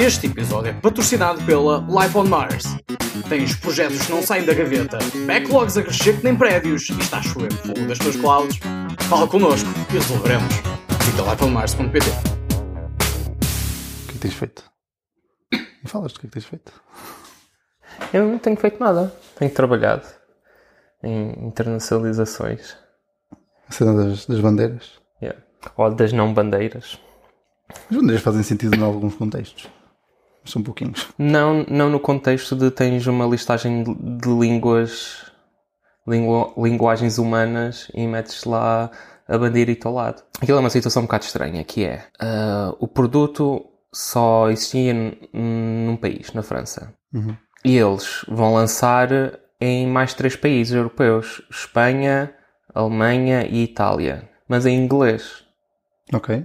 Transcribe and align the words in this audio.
Este 0.00 0.28
episódio 0.28 0.70
é 0.70 0.72
patrocinado 0.72 1.44
pela 1.44 1.80
Life 1.80 2.16
on 2.16 2.24
Mars. 2.24 2.64
Tens 3.28 3.54
projetos 3.56 4.06
que 4.06 4.10
não 4.10 4.22
saem 4.22 4.46
da 4.46 4.54
gaveta, 4.54 4.96
backlogs 5.26 5.76
a 5.76 5.82
crescer 5.82 6.16
que 6.16 6.24
nem 6.24 6.34
prédios 6.34 6.88
e 6.88 6.98
está 6.98 7.18
a 7.18 7.22
chover 7.22 7.52
fogo 7.52 7.86
das 7.86 7.98
tuas 7.98 8.16
clouds? 8.16 8.58
Fala 9.10 9.28
connosco 9.28 9.68
e 9.90 9.92
resolveremos. 9.92 10.54
Visita 11.00 11.30
lifeonmars.pt 11.30 12.06
O 12.08 14.06
que 14.06 14.08
é 14.08 14.12
que 14.14 14.18
tens 14.18 14.32
feito? 14.32 14.64
Me 15.52 15.84
falas 15.84 16.14
do 16.14 16.20
que 16.20 16.26
é 16.26 16.28
que 16.30 16.32
tens 16.32 16.46
feito? 16.46 16.72
Eu 18.14 18.26
não 18.26 18.38
tenho 18.38 18.56
feito 18.56 18.80
nada. 18.80 19.14
Tenho 19.38 19.50
trabalhado 19.50 20.06
em 21.02 21.46
internacionalizações. 21.46 22.74
A 23.68 23.70
cena 23.70 23.94
das, 23.94 24.24
das 24.24 24.40
bandeiras. 24.40 24.98
Yeah. 25.22 25.38
Ou 25.76 25.94
das 25.94 26.10
não 26.10 26.32
bandeiras. 26.32 26.98
As 27.68 27.94
bandeiras 27.94 28.22
fazem 28.22 28.42
sentido 28.42 28.74
em 28.74 28.82
alguns 28.82 29.14
contextos. 29.14 29.68
São 30.44 30.62
pouquinhos. 30.62 31.08
Não, 31.18 31.64
não 31.68 31.90
no 31.90 32.00
contexto 32.00 32.56
de 32.56 32.70
tens 32.70 33.06
uma 33.06 33.26
listagem 33.26 33.82
de, 33.84 34.28
línguas, 34.28 35.30
lingu- 36.06 36.52
linguagens 36.56 37.18
humanas 37.18 37.90
e 37.94 38.06
metes 38.06 38.44
lá 38.44 38.90
a 39.28 39.38
bandeira 39.38 39.70
ao 39.84 39.94
lado. 39.94 40.22
Aquilo 40.40 40.58
é 40.58 40.60
uma 40.60 40.70
situação 40.70 41.02
um 41.02 41.06
bocado 41.06 41.24
estranha, 41.24 41.62
que 41.62 41.84
é 41.84 42.04
ah, 42.18 42.74
o 42.80 42.88
produto 42.88 43.64
só 43.92 44.50
existia 44.50 44.94
num 45.32 45.96
país, 45.96 46.32
na 46.32 46.42
França. 46.42 46.94
Uhum. 47.12 47.36
E 47.64 47.76
eles 47.76 48.24
vão 48.28 48.54
lançar 48.54 49.08
em 49.60 49.86
mais 49.86 50.14
três 50.14 50.34
países 50.36 50.72
europeus: 50.74 51.42
Espanha, 51.50 52.34
Alemanha 52.74 53.44
e 53.46 53.64
Itália. 53.64 54.28
Mas 54.48 54.66
em 54.66 54.76
inglês. 54.76 55.44
Ok. 56.12 56.44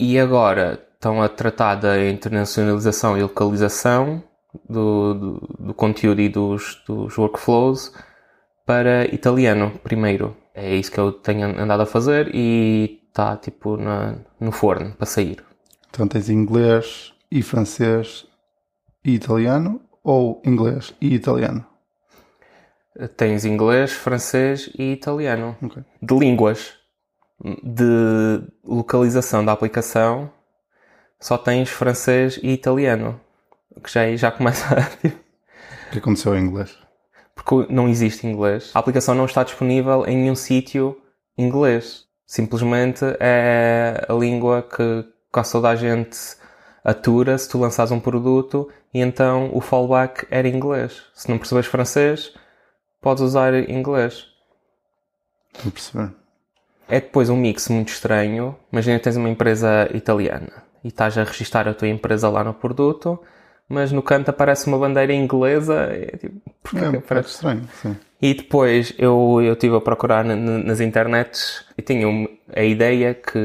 E 0.00 0.18
agora 0.18 0.84
estão 0.96 1.22
a 1.22 1.28
tratar 1.28 1.76
da 1.76 2.08
internacionalização 2.08 3.16
e 3.16 3.22
localização 3.22 4.22
do, 4.68 5.14
do, 5.14 5.56
do 5.66 5.74
conteúdo 5.74 6.20
e 6.20 6.28
dos, 6.28 6.82
dos 6.86 7.16
workflows 7.16 7.92
para 8.64 9.04
italiano 9.06 9.78
primeiro. 9.84 10.36
É 10.54 10.74
isso 10.74 10.90
que 10.90 10.98
eu 10.98 11.12
tenho 11.12 11.46
andado 11.60 11.82
a 11.82 11.86
fazer 11.86 12.34
e 12.34 13.02
está 13.08 13.36
tipo 13.36 13.76
na, 13.76 14.16
no 14.40 14.50
forno 14.50 14.94
para 14.94 15.06
sair. 15.06 15.44
Então 15.90 16.08
tens 16.08 16.28
inglês 16.28 17.12
e 17.30 17.42
francês 17.42 18.26
e 19.04 19.14
italiano 19.14 19.80
ou 20.02 20.42
inglês 20.44 20.94
e 21.00 21.14
italiano? 21.14 21.64
Tens 23.16 23.44
inglês, 23.44 23.92
francês 23.92 24.70
e 24.78 24.92
italiano. 24.92 25.56
Ok. 25.62 25.82
De 26.00 26.18
línguas. 26.18 26.74
De 27.62 28.42
localização 28.64 29.44
da 29.44 29.52
aplicação 29.52 30.32
só 31.20 31.38
tens 31.38 31.70
francês 31.70 32.38
e 32.42 32.52
italiano. 32.52 33.20
Que 33.82 33.90
já, 33.90 34.16
já 34.16 34.30
começa 34.30 34.66
a. 34.74 35.08
O 35.86 35.90
que 35.90 35.98
aconteceu 35.98 36.36
em 36.36 36.42
inglês? 36.42 36.76
Porque 37.32 37.72
não 37.72 37.88
existe 37.88 38.26
inglês. 38.26 38.72
A 38.74 38.80
aplicação 38.80 39.14
não 39.14 39.24
está 39.24 39.44
disponível 39.44 40.04
em 40.04 40.16
nenhum 40.16 40.34
sítio 40.34 41.00
inglês. 41.38 42.06
Simplesmente 42.26 43.04
é 43.20 44.04
a 44.08 44.12
língua 44.12 44.62
que 44.62 45.04
quase 45.30 45.52
toda 45.52 45.68
a 45.68 45.76
gente 45.76 46.18
atura 46.82 47.38
se 47.38 47.48
tu 47.48 47.58
lançares 47.58 47.92
um 47.92 48.00
produto 48.00 48.68
e 48.92 49.00
então 49.00 49.48
o 49.52 49.60
fallback 49.60 50.26
era 50.28 50.48
inglês. 50.48 51.04
Se 51.14 51.30
não 51.30 51.38
percebes 51.38 51.66
francês, 51.66 52.34
podes 53.00 53.22
usar 53.22 53.54
inglês. 53.70 54.26
Estou 55.54 55.68
a 55.68 55.72
perceber. 55.72 56.14
É 56.88 57.00
depois 57.00 57.30
um 57.30 57.36
mix 57.36 57.68
muito 57.68 57.90
estranho. 57.90 58.56
Imagina 58.72 58.98
que 58.98 59.04
tens 59.04 59.16
uma 59.16 59.30
empresa 59.30 59.88
italiana 59.94 60.65
e 60.86 60.88
estás 60.88 61.18
a 61.18 61.24
registrar 61.24 61.66
a 61.68 61.74
tua 61.74 61.88
empresa 61.88 62.28
lá 62.28 62.42
no 62.44 62.54
produto, 62.54 63.18
mas 63.68 63.90
no 63.92 64.02
canto 64.02 64.28
aparece 64.30 64.66
uma 64.68 64.78
bandeira 64.78 65.12
inglesa. 65.12 65.74
É 65.90 66.16
tipo, 66.16 66.40
porquê 66.62 66.84
É 66.84 67.22
que 67.22 67.28
estranho, 67.28 67.64
sim. 67.82 67.96
E 68.22 68.34
depois 68.34 68.94
eu 68.98 69.40
eu 69.42 69.52
estive 69.54 69.76
a 69.76 69.80
procurar 69.80 70.24
na- 70.24 70.36
na- 70.36 70.58
nas 70.68 70.80
internets 70.80 71.64
e 71.78 71.82
tinha 71.82 72.06
a 72.54 72.62
ideia 72.62 73.14
que 73.14 73.40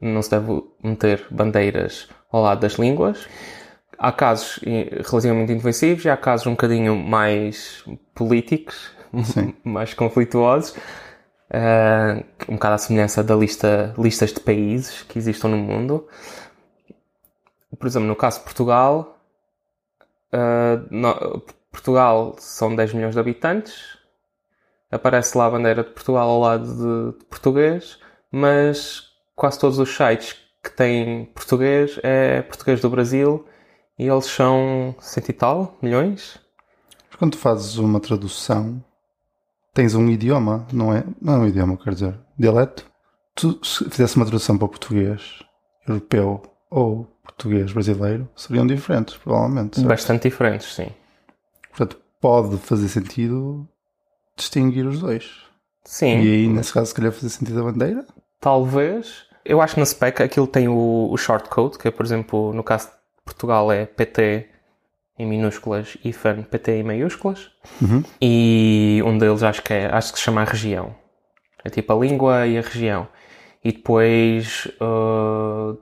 não 0.00 0.22
se 0.22 0.30
deve 0.30 0.62
meter 0.82 1.26
bandeiras 1.30 2.08
ao 2.32 2.42
lado 2.42 2.60
das 2.60 2.74
línguas. 2.74 3.26
Há 3.98 4.12
casos 4.12 4.60
relativamente 5.10 5.52
indefensivos 5.52 6.04
e 6.04 6.10
há 6.10 6.16
casos 6.16 6.46
um 6.46 6.50
bocadinho 6.52 6.94
mais 6.96 7.84
políticos, 8.14 8.90
mais 9.64 9.94
conflituosos. 9.94 10.74
eh, 11.50 12.24
um 12.48 12.54
bocado 12.54 12.74
à 12.74 12.78
semelhança 12.78 13.22
da 13.22 13.34
lista, 13.36 13.94
listas 13.98 14.32
de 14.32 14.40
países 14.40 15.02
que 15.08 15.18
existam 15.18 15.48
no 15.48 15.56
mundo. 15.58 16.06
Por 17.78 17.86
exemplo, 17.86 18.08
no 18.08 18.16
caso 18.16 18.38
de 18.38 18.44
Portugal, 18.44 19.18
eh, 20.32 20.80
no- 20.90 21.40
Portugal 21.70 22.34
são 22.38 22.74
10 22.74 22.92
milhões 22.94 23.14
de 23.14 23.20
habitantes, 23.20 23.98
aparece 24.90 25.36
lá 25.36 25.46
a 25.46 25.50
bandeira 25.50 25.84
de 25.84 25.90
Portugal 25.90 26.28
ao 26.28 26.40
lado 26.40 26.64
de, 27.12 27.18
de 27.18 27.24
português, 27.26 27.98
mas 28.30 29.10
quase 29.34 29.58
todos 29.58 29.78
os 29.78 29.94
sites 29.94 30.36
que 30.62 30.70
têm 30.70 31.26
português 31.26 31.98
é 32.02 32.42
português 32.42 32.80
do 32.80 32.90
Brasil 32.90 33.46
e 33.98 34.06
eles 34.08 34.24
são 34.26 34.94
cento 35.00 35.28
e 35.28 35.32
tal 35.32 35.76
milhões. 35.82 36.38
Mas 37.10 37.18
quando 37.18 37.36
fazes 37.36 37.76
uma 37.76 38.00
tradução, 38.00 38.82
tens 39.74 39.94
um 39.94 40.08
idioma, 40.08 40.66
não 40.72 40.94
é? 40.94 41.04
Não 41.20 41.34
é 41.34 41.38
um 41.38 41.46
idioma, 41.46 41.76
quer 41.76 41.92
dizer, 41.94 42.18
dialeto. 42.38 42.86
Tu, 43.34 43.60
se 43.62 43.84
fizesse 43.90 44.16
uma 44.16 44.24
tradução 44.24 44.56
para 44.56 44.68
português 44.68 45.42
europeu 45.86 46.42
ou 46.70 47.06
português 47.26 47.72
brasileiro, 47.72 48.28
seriam 48.36 48.66
diferentes, 48.66 49.16
provavelmente. 49.16 49.76
certo? 49.76 49.88
Bastante 49.88 50.28
diferentes, 50.28 50.74
sim. 50.74 50.88
Portanto, 51.70 52.00
pode 52.20 52.56
fazer 52.58 52.88
sentido 52.88 53.68
distinguir 54.36 54.86
os 54.86 55.00
dois. 55.00 55.44
Sim, 55.84 56.20
E 56.20 56.32
aí, 56.32 56.48
nesse 56.48 56.72
caso, 56.72 56.86
se 56.86 56.94
calhar 56.94 57.12
fazer 57.12 57.28
sentido 57.28 57.60
a 57.60 57.64
bandeira. 57.72 58.04
talvez. 58.40 59.24
Eu 59.44 59.60
acho 59.60 59.74
que 59.74 59.80
na 59.80 59.86
spec 59.86 60.20
aquilo 60.20 60.46
tem 60.48 60.66
o, 60.66 61.08
o 61.08 61.16
shortcode, 61.16 61.78
que 61.78 61.86
é, 61.86 61.90
por 61.92 62.04
exemplo, 62.04 62.52
no 62.52 62.64
caso 62.64 62.88
de 62.88 62.92
Portugal 63.24 63.70
é 63.70 63.86
PT 63.86 64.48
em 65.18 65.24
minúsculas 65.26 65.96
e 66.04 66.12
FAN 66.12 66.42
PT 66.42 66.72
em 66.72 66.82
maiúsculas. 66.82 67.50
Uhum. 67.80 68.02
E 68.20 69.00
um 69.06 69.16
deles 69.16 69.44
acho 69.44 69.62
que 69.62 69.72
é, 69.72 69.86
acho 69.86 70.12
que 70.12 70.18
se 70.18 70.24
chama 70.24 70.40
a 70.42 70.44
região. 70.44 70.94
É 71.64 71.70
tipo 71.70 71.92
a 71.92 71.96
língua 71.96 72.46
e 72.48 72.58
a 72.58 72.60
região. 72.60 73.06
E 73.64 73.70
depois 73.70 74.66
uh, 74.80 75.78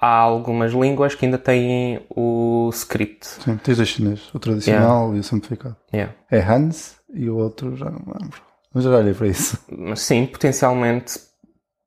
há 0.00 0.16
algumas 0.16 0.72
línguas 0.72 1.14
que 1.14 1.24
ainda 1.24 1.38
têm 1.38 2.00
o 2.10 2.70
script. 2.72 3.26
Sim, 3.26 3.56
tens 3.56 3.76
dois 3.76 3.88
chineses, 3.88 4.32
o 4.34 4.38
tradicional 4.38 5.14
e 5.14 5.18
o 5.18 5.22
simplificado. 5.22 5.76
Yeah. 5.92 6.14
É 6.30 6.40
Hans 6.40 6.96
e 7.12 7.28
o 7.28 7.36
outro 7.36 7.76
já 7.76 7.86
não 7.86 8.00
me 8.00 8.12
lembro. 8.20 8.40
Mas 8.72 8.84
já 8.84 8.90
olhei 8.90 9.14
para 9.14 9.26
isso. 9.26 9.58
Mas 9.70 10.00
sim, 10.00 10.26
potencialmente 10.26 11.20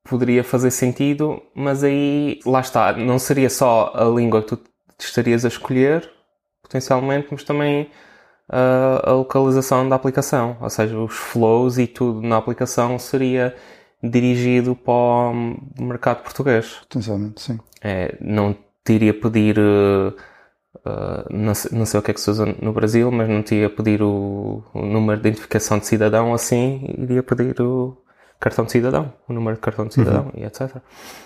poderia 0.04 0.44
fazer 0.44 0.72
sentido, 0.72 1.42
mas 1.56 1.84
aí 1.84 2.40
lá 2.46 2.60
está, 2.60 2.94
não 2.94 3.20
seria 3.20 3.50
só 3.50 3.94
a 3.96 4.04
língua 4.06 4.42
que 4.42 4.56
tu 4.56 4.60
estarias 5.00 5.46
a 5.46 5.48
escolher, 5.48 6.10
potencialmente, 6.62 7.28
mas 7.32 7.44
também 7.44 7.84
uh, 8.50 9.10
a 9.10 9.12
localização 9.12 9.88
da 9.88 9.96
aplicação, 9.96 10.58
ou 10.60 10.70
seja, 10.70 10.98
os 10.98 11.14
flows 11.14 11.78
e 11.78 11.88
tudo 11.88 12.22
na 12.22 12.38
aplicação 12.38 12.98
seria 12.98 13.56
dirigido 14.03 14.75
para 14.75 14.94
o 14.94 15.84
mercado 15.84 16.23
português. 16.23 16.79
Potencialmente, 16.81 17.41
sim. 17.41 17.59
É, 17.81 18.16
não 18.19 18.56
te 18.84 18.94
iria 18.94 19.13
pedir, 19.13 19.57
uh, 19.59 20.13
uh, 20.85 21.25
não, 21.29 21.53
sei, 21.53 21.78
não 21.78 21.85
sei 21.85 22.00
o 22.00 22.03
que 22.03 22.12
é 22.12 22.13
que 22.13 22.22
se 22.22 22.29
usa 22.29 22.45
no 22.62 22.73
Brasil, 22.73 23.12
mas 23.12 23.29
não 23.29 23.44
te 23.44 23.56
ia 23.56 23.69
pedir 23.69 24.01
o, 24.01 24.63
o 24.73 24.85
número 24.85 25.22
de 25.22 25.28
identificação 25.28 25.79
de 25.79 25.85
cidadão 25.85 26.34
assim, 26.34 26.95
iria 26.97 27.22
pedir 27.22 27.62
o 27.62 27.97
cartão 28.39 28.66
de 28.66 28.72
cidadão, 28.72 29.13
o 29.29 29.34
número 29.34 29.56
de 29.56 29.62
cartão 29.62 29.85
de 29.85 29.94
cidadão 29.94 30.31
e 30.35 30.44
etc. 30.44 30.78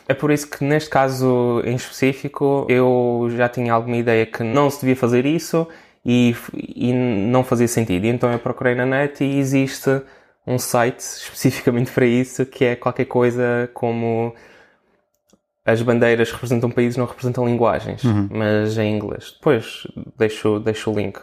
É 0.06 0.14
por 0.14 0.32
isso 0.32 0.50
que 0.50 0.64
neste 0.66 0.90
caso 0.90 1.62
em 1.64 1.76
específico 1.76 2.68
eu 2.70 3.30
já 3.32 3.48
tinha 3.48 3.74
alguma 3.74 3.96
ideia 3.96 4.26
que 4.26 4.44
não 4.44 4.70
se 4.70 4.82
devia 4.82 4.98
fazer 4.98 5.26
isso 5.26 5.66
e, 6.06 6.36
e 6.54 6.92
não 6.94 7.42
fazia 7.42 7.70
sentido. 7.70 8.06
E 8.06 8.10
então 8.10 8.30
eu 8.32 8.38
procurei 8.38 8.76
na 8.76 8.86
net 8.86 9.24
e 9.24 9.40
existe 9.40 10.02
um 10.46 10.60
site 10.60 11.00
especificamente 11.00 11.92
para 11.92 12.06
isso 12.06 12.46
que 12.46 12.66
é 12.66 12.76
qualquer 12.76 13.06
coisa 13.06 13.70
como 13.74 14.34
as 15.66 15.82
bandeiras 15.82 16.32
representam 16.32 16.70
países, 16.70 16.96
não 16.96 17.06
representam 17.06 17.46
linguagens, 17.46 18.04
mas 18.30 18.78
em 18.78 18.96
inglês. 18.96 19.34
Depois 19.36 19.88
deixo, 20.18 20.60
deixo 20.60 20.92
o 20.92 20.96
link 20.96 21.20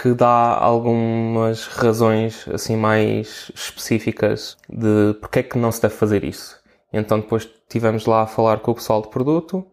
que 0.00 0.14
dá 0.14 0.56
algumas 0.56 1.66
razões 1.66 2.48
assim 2.48 2.76
mais 2.76 3.50
específicas 3.54 4.56
de 4.68 5.14
porque 5.20 5.40
é 5.40 5.42
que 5.42 5.58
não 5.58 5.72
se 5.72 5.82
deve 5.82 5.94
fazer 5.94 6.24
isso. 6.24 6.60
Então 6.92 7.18
depois 7.18 7.42
estivemos 7.42 8.06
lá 8.06 8.22
a 8.22 8.26
falar 8.26 8.60
com 8.60 8.70
o 8.70 8.74
pessoal 8.74 9.02
de 9.02 9.08
produto 9.08 9.66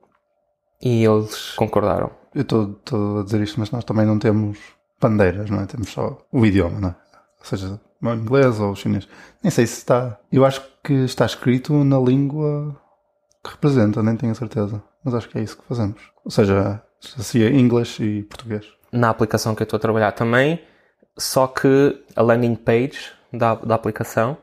e 0.82 1.04
eles 1.04 1.52
concordaram. 1.52 2.12
Eu 2.34 2.42
estou 2.42 3.20
a 3.20 3.24
dizer 3.24 3.42
isto, 3.42 3.60
mas 3.60 3.72
nós 3.72 3.84
também 3.84 4.06
não 4.06 4.18
temos 4.18 4.58
bandeiras, 5.00 5.50
não 5.50 5.62
é? 5.62 5.66
Temos 5.66 5.90
só 5.90 6.18
o 6.32 6.46
idioma, 6.46 6.80
não 6.80 6.90
é? 6.90 6.96
Ou 7.40 7.46
seja, 7.46 7.80
o 8.02 8.10
inglês 8.14 8.60
ou 8.60 8.76
chinês. 8.76 9.08
Nem 9.44 9.52
sei 9.52 9.66
se 9.68 9.78
está. 9.80 10.18
Eu 10.32 10.46
acho 10.46 10.62
que 10.84 10.94
está 10.94 11.26
escrito 11.26 11.74
na 11.84 12.00
língua 12.00 12.76
que 13.44 13.52
representa, 13.52 14.02
nem 14.04 14.16
tenho 14.16 14.32
a 14.32 14.36
certeza. 14.36 14.82
Mas 15.04 15.14
acho 15.14 15.30
que 15.30 15.38
é 15.38 15.42
isso 15.42 15.58
que 15.58 15.66
fazemos. 15.68 16.02
Ou 16.26 16.32
seja, 16.32 16.82
associa 17.04 17.50
inglês 17.50 17.98
e 18.00 18.24
português. 18.24 18.66
Na 18.92 19.10
aplicação 19.10 19.56
que 19.56 19.62
eu 19.62 19.66
estou 19.66 19.78
a 19.78 19.82
trabalhar 19.82 20.12
também, 20.14 20.62
só 21.18 21.48
que 21.48 22.04
a 22.16 22.22
landing 22.22 22.56
page 22.56 23.12
da, 23.32 23.56
da 23.56 23.76
aplicação 23.76 24.38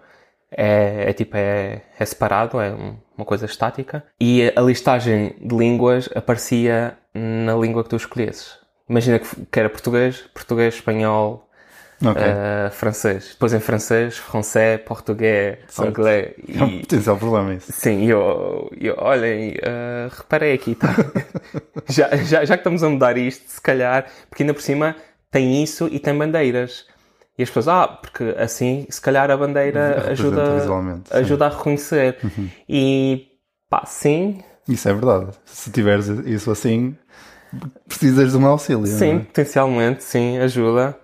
é, 0.51 1.11
é 1.11 1.13
tipo, 1.13 1.37
é, 1.37 1.83
é 1.99 2.05
separado, 2.05 2.61
é 2.61 2.73
um- 2.73 2.97
uma 3.17 3.25
coisa 3.27 3.47
estática. 3.47 4.05
E 4.21 4.53
a 4.55 4.61
listagem 4.61 5.35
de 5.41 5.55
línguas 5.57 6.09
aparecia 6.15 6.97
na 7.15 7.55
língua 7.57 7.83
que 7.83 7.91
tu 7.91 7.97
escolhesses. 7.97 8.59
Imagina 8.89 9.19
que 9.19 9.59
era 9.59 9.69
português, 9.69 10.21
português, 10.33 10.75
espanhol, 10.75 11.46
Ok. 12.05 12.23
eh, 12.23 12.71
francês. 12.73 13.29
Depois 13.33 13.53
em 13.55 13.61
francês, 13.61 14.19
francês, 14.19 14.81
português, 14.85 15.59
Certo. 15.69 15.89
inglês. 15.91 16.35
É 16.55 16.63
um 16.63 16.69
E, 16.69 16.81
potencial 16.81 17.17
problema 17.17 17.55
isso. 17.55 17.73
sim, 17.73 18.05
e 18.05 18.11
eu, 18.11 18.71
eu 18.79 18.95
olhem, 18.99 19.55
eh, 19.63 20.09
reparei 20.17 20.53
aqui, 20.55 20.75
tá? 20.75 20.95
já, 21.89 22.15
já, 22.17 22.45
já 22.45 22.55
que 22.57 22.61
estamos 22.61 22.83
a 22.83 22.89
mudar 22.91 23.17
isto, 23.17 23.45
se 23.49 23.61
calhar, 23.61 24.07
porque 24.29 24.43
ainda 24.43 24.53
por 24.55 24.63
cima 24.63 24.95
tem 25.31 25.63
isso 25.63 25.89
e 25.91 25.99
tem 25.99 26.17
bandeiras. 26.17 26.87
E 27.39 27.43
as 27.43 27.51
pessoas, 27.51 27.69
ah, 27.69 27.87
porque 27.89 28.35
assim, 28.39 28.87
se 28.89 29.01
calhar 29.01 29.31
a 29.31 29.37
bandeira 29.37 30.05
ajuda, 30.13 30.45
sim. 30.61 31.17
ajuda 31.19 31.47
a 31.47 31.49
reconhecer. 31.51 32.17
E 32.69 33.27
pá, 33.69 33.85
sim, 33.87 34.43
Isso 34.69 34.89
é 34.89 34.93
verdade. 34.95 35.33
Se 35.45 35.71
tiveres 35.71 36.09
isso 36.09 36.51
assim, 36.51 36.97
precisas 37.87 38.33
de 38.33 38.39
um 38.39 38.47
auxílio. 38.47 38.87
sim, 38.87 39.13
não 39.15 39.21
é? 39.21 39.25
potencialmente, 39.25 40.03
sim, 40.05 40.39
ajuda. 40.39 40.97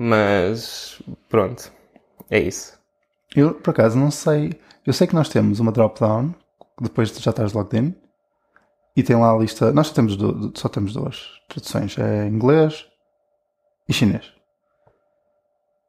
Mas 0.00 1.02
pronto, 1.28 1.72
é 2.30 2.38
isso. 2.38 2.78
Eu, 3.34 3.54
por 3.54 3.70
acaso, 3.70 3.98
não 3.98 4.10
sei. 4.10 4.60
Eu 4.86 4.92
sei 4.92 5.06
que 5.06 5.14
nós 5.14 5.28
temos 5.28 5.60
uma 5.60 5.72
drop-down, 5.72 6.34
depois 6.80 7.10
de 7.10 7.20
já 7.22 7.30
estás 7.30 7.52
logged 7.52 7.78
in, 7.78 7.94
e 8.96 9.02
tem 9.02 9.16
lá 9.16 9.32
a 9.32 9.38
lista. 9.38 9.72
Nós 9.72 9.88
só 9.88 9.94
temos, 9.94 10.16
du- 10.16 10.52
só 10.56 10.68
temos 10.68 10.92
duas 10.94 11.40
traduções: 11.48 11.98
é 11.98 12.26
inglês 12.26 12.86
e 13.88 13.92
chinês. 13.92 14.32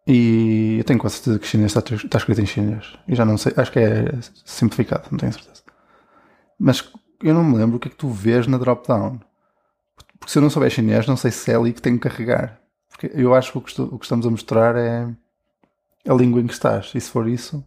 E 0.07 0.77
eu 0.79 0.83
tenho 0.83 0.99
quase 0.99 1.15
certeza 1.17 1.39
que 1.39 1.45
chinês 1.47 1.75
está, 1.75 1.95
está 1.95 2.17
escrito 2.17 2.41
em 2.41 2.45
chinês. 2.45 2.93
E 3.07 3.15
já 3.15 3.25
não 3.25 3.37
sei, 3.37 3.53
acho 3.55 3.71
que 3.71 3.79
é 3.79 4.05
simplificado, 4.43 5.07
não 5.11 5.19
tenho 5.19 5.31
certeza. 5.33 5.61
Mas 6.59 6.91
eu 7.23 7.33
não 7.33 7.43
me 7.43 7.57
lembro 7.57 7.77
o 7.77 7.79
que 7.79 7.87
é 7.87 7.91
que 7.91 7.97
tu 7.97 8.09
vês 8.09 8.47
na 8.47 8.57
drop-down. 8.57 9.19
Porque 10.19 10.31
se 10.31 10.37
eu 10.39 10.41
não 10.43 10.49
souber 10.49 10.69
chinês, 10.71 11.07
não 11.07 11.17
sei 11.17 11.31
se 11.31 11.51
é 11.51 11.55
ali 11.55 11.73
que 11.73 11.81
tenho 11.81 11.99
que 11.99 12.09
carregar. 12.09 12.58
Porque 12.99 13.17
eu 13.17 13.33
acho 13.33 13.53
que 13.53 13.57
o 13.57 13.61
que, 13.61 13.69
estou- 13.69 13.85
o 13.87 13.97
que 13.97 14.03
estamos 14.03 14.27
a 14.27 14.29
mostrar 14.29 14.75
é 14.75 15.07
a 16.05 16.13
língua 16.13 16.41
em 16.41 16.47
que 16.47 16.53
estás. 16.53 16.91
E 16.93 16.99
se 16.99 17.09
for 17.09 17.29
isso, 17.29 17.63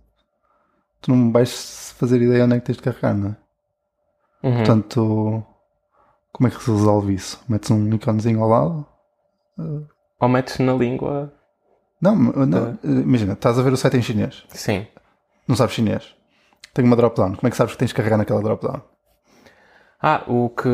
tu 1.00 1.10
não 1.10 1.32
vais 1.32 1.94
fazer 1.96 2.20
ideia 2.20 2.44
onde 2.44 2.56
é 2.56 2.60
que 2.60 2.66
tens 2.66 2.76
de 2.76 2.82
carregar, 2.82 3.14
não 3.14 3.30
é? 3.30 3.36
Uhum. 4.46 4.56
Portanto, 4.56 5.42
como 6.32 6.48
é 6.48 6.50
que 6.50 6.62
se 6.62 6.70
resolve 6.70 7.14
isso? 7.14 7.42
Metes 7.48 7.70
um 7.70 7.94
iconezinho 7.94 8.42
ao 8.42 8.48
lado? 8.50 8.86
Ou 10.20 10.28
metes 10.28 10.58
na 10.58 10.74
língua, 10.74 11.32
Não, 12.00 12.14
não, 12.14 12.78
imagina, 12.84 13.32
estás 13.32 13.58
a 13.58 13.62
ver 13.62 13.72
o 13.72 13.76
site 13.76 13.96
em 13.96 14.02
chinês, 14.02 14.44
sim. 14.50 14.86
não 15.48 15.56
sabes 15.56 15.74
chinês. 15.74 16.14
Tem 16.74 16.84
uma 16.84 16.96
drop-down. 16.96 17.36
Como 17.36 17.46
é 17.46 17.50
que 17.50 17.56
sabes 17.56 17.72
que 17.72 17.78
tens 17.78 17.88
de 17.88 17.94
carregar 17.94 18.18
naquela 18.18 18.42
drop-down? 18.42 18.82
Ah, 20.00 20.24
o 20.26 20.50
que, 20.50 20.68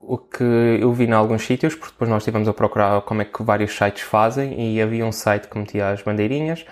o 0.00 0.16
que 0.16 0.42
eu 0.42 0.92
vi 0.92 1.04
em 1.04 1.12
alguns 1.12 1.42
sítios, 1.42 1.74
porque 1.74 1.92
depois 1.92 2.10
nós 2.10 2.22
estivemos 2.22 2.48
a 2.48 2.54
procurar 2.54 3.02
como 3.02 3.22
é 3.22 3.24
que 3.24 3.42
vários 3.42 3.76
sites 3.76 4.02
fazem 4.02 4.74
e 4.74 4.80
havia 4.80 5.04
um 5.04 5.12
site 5.12 5.46
que 5.48 5.58
metia 5.58 5.90
as 5.90 6.02
bandeirinhas. 6.02 6.64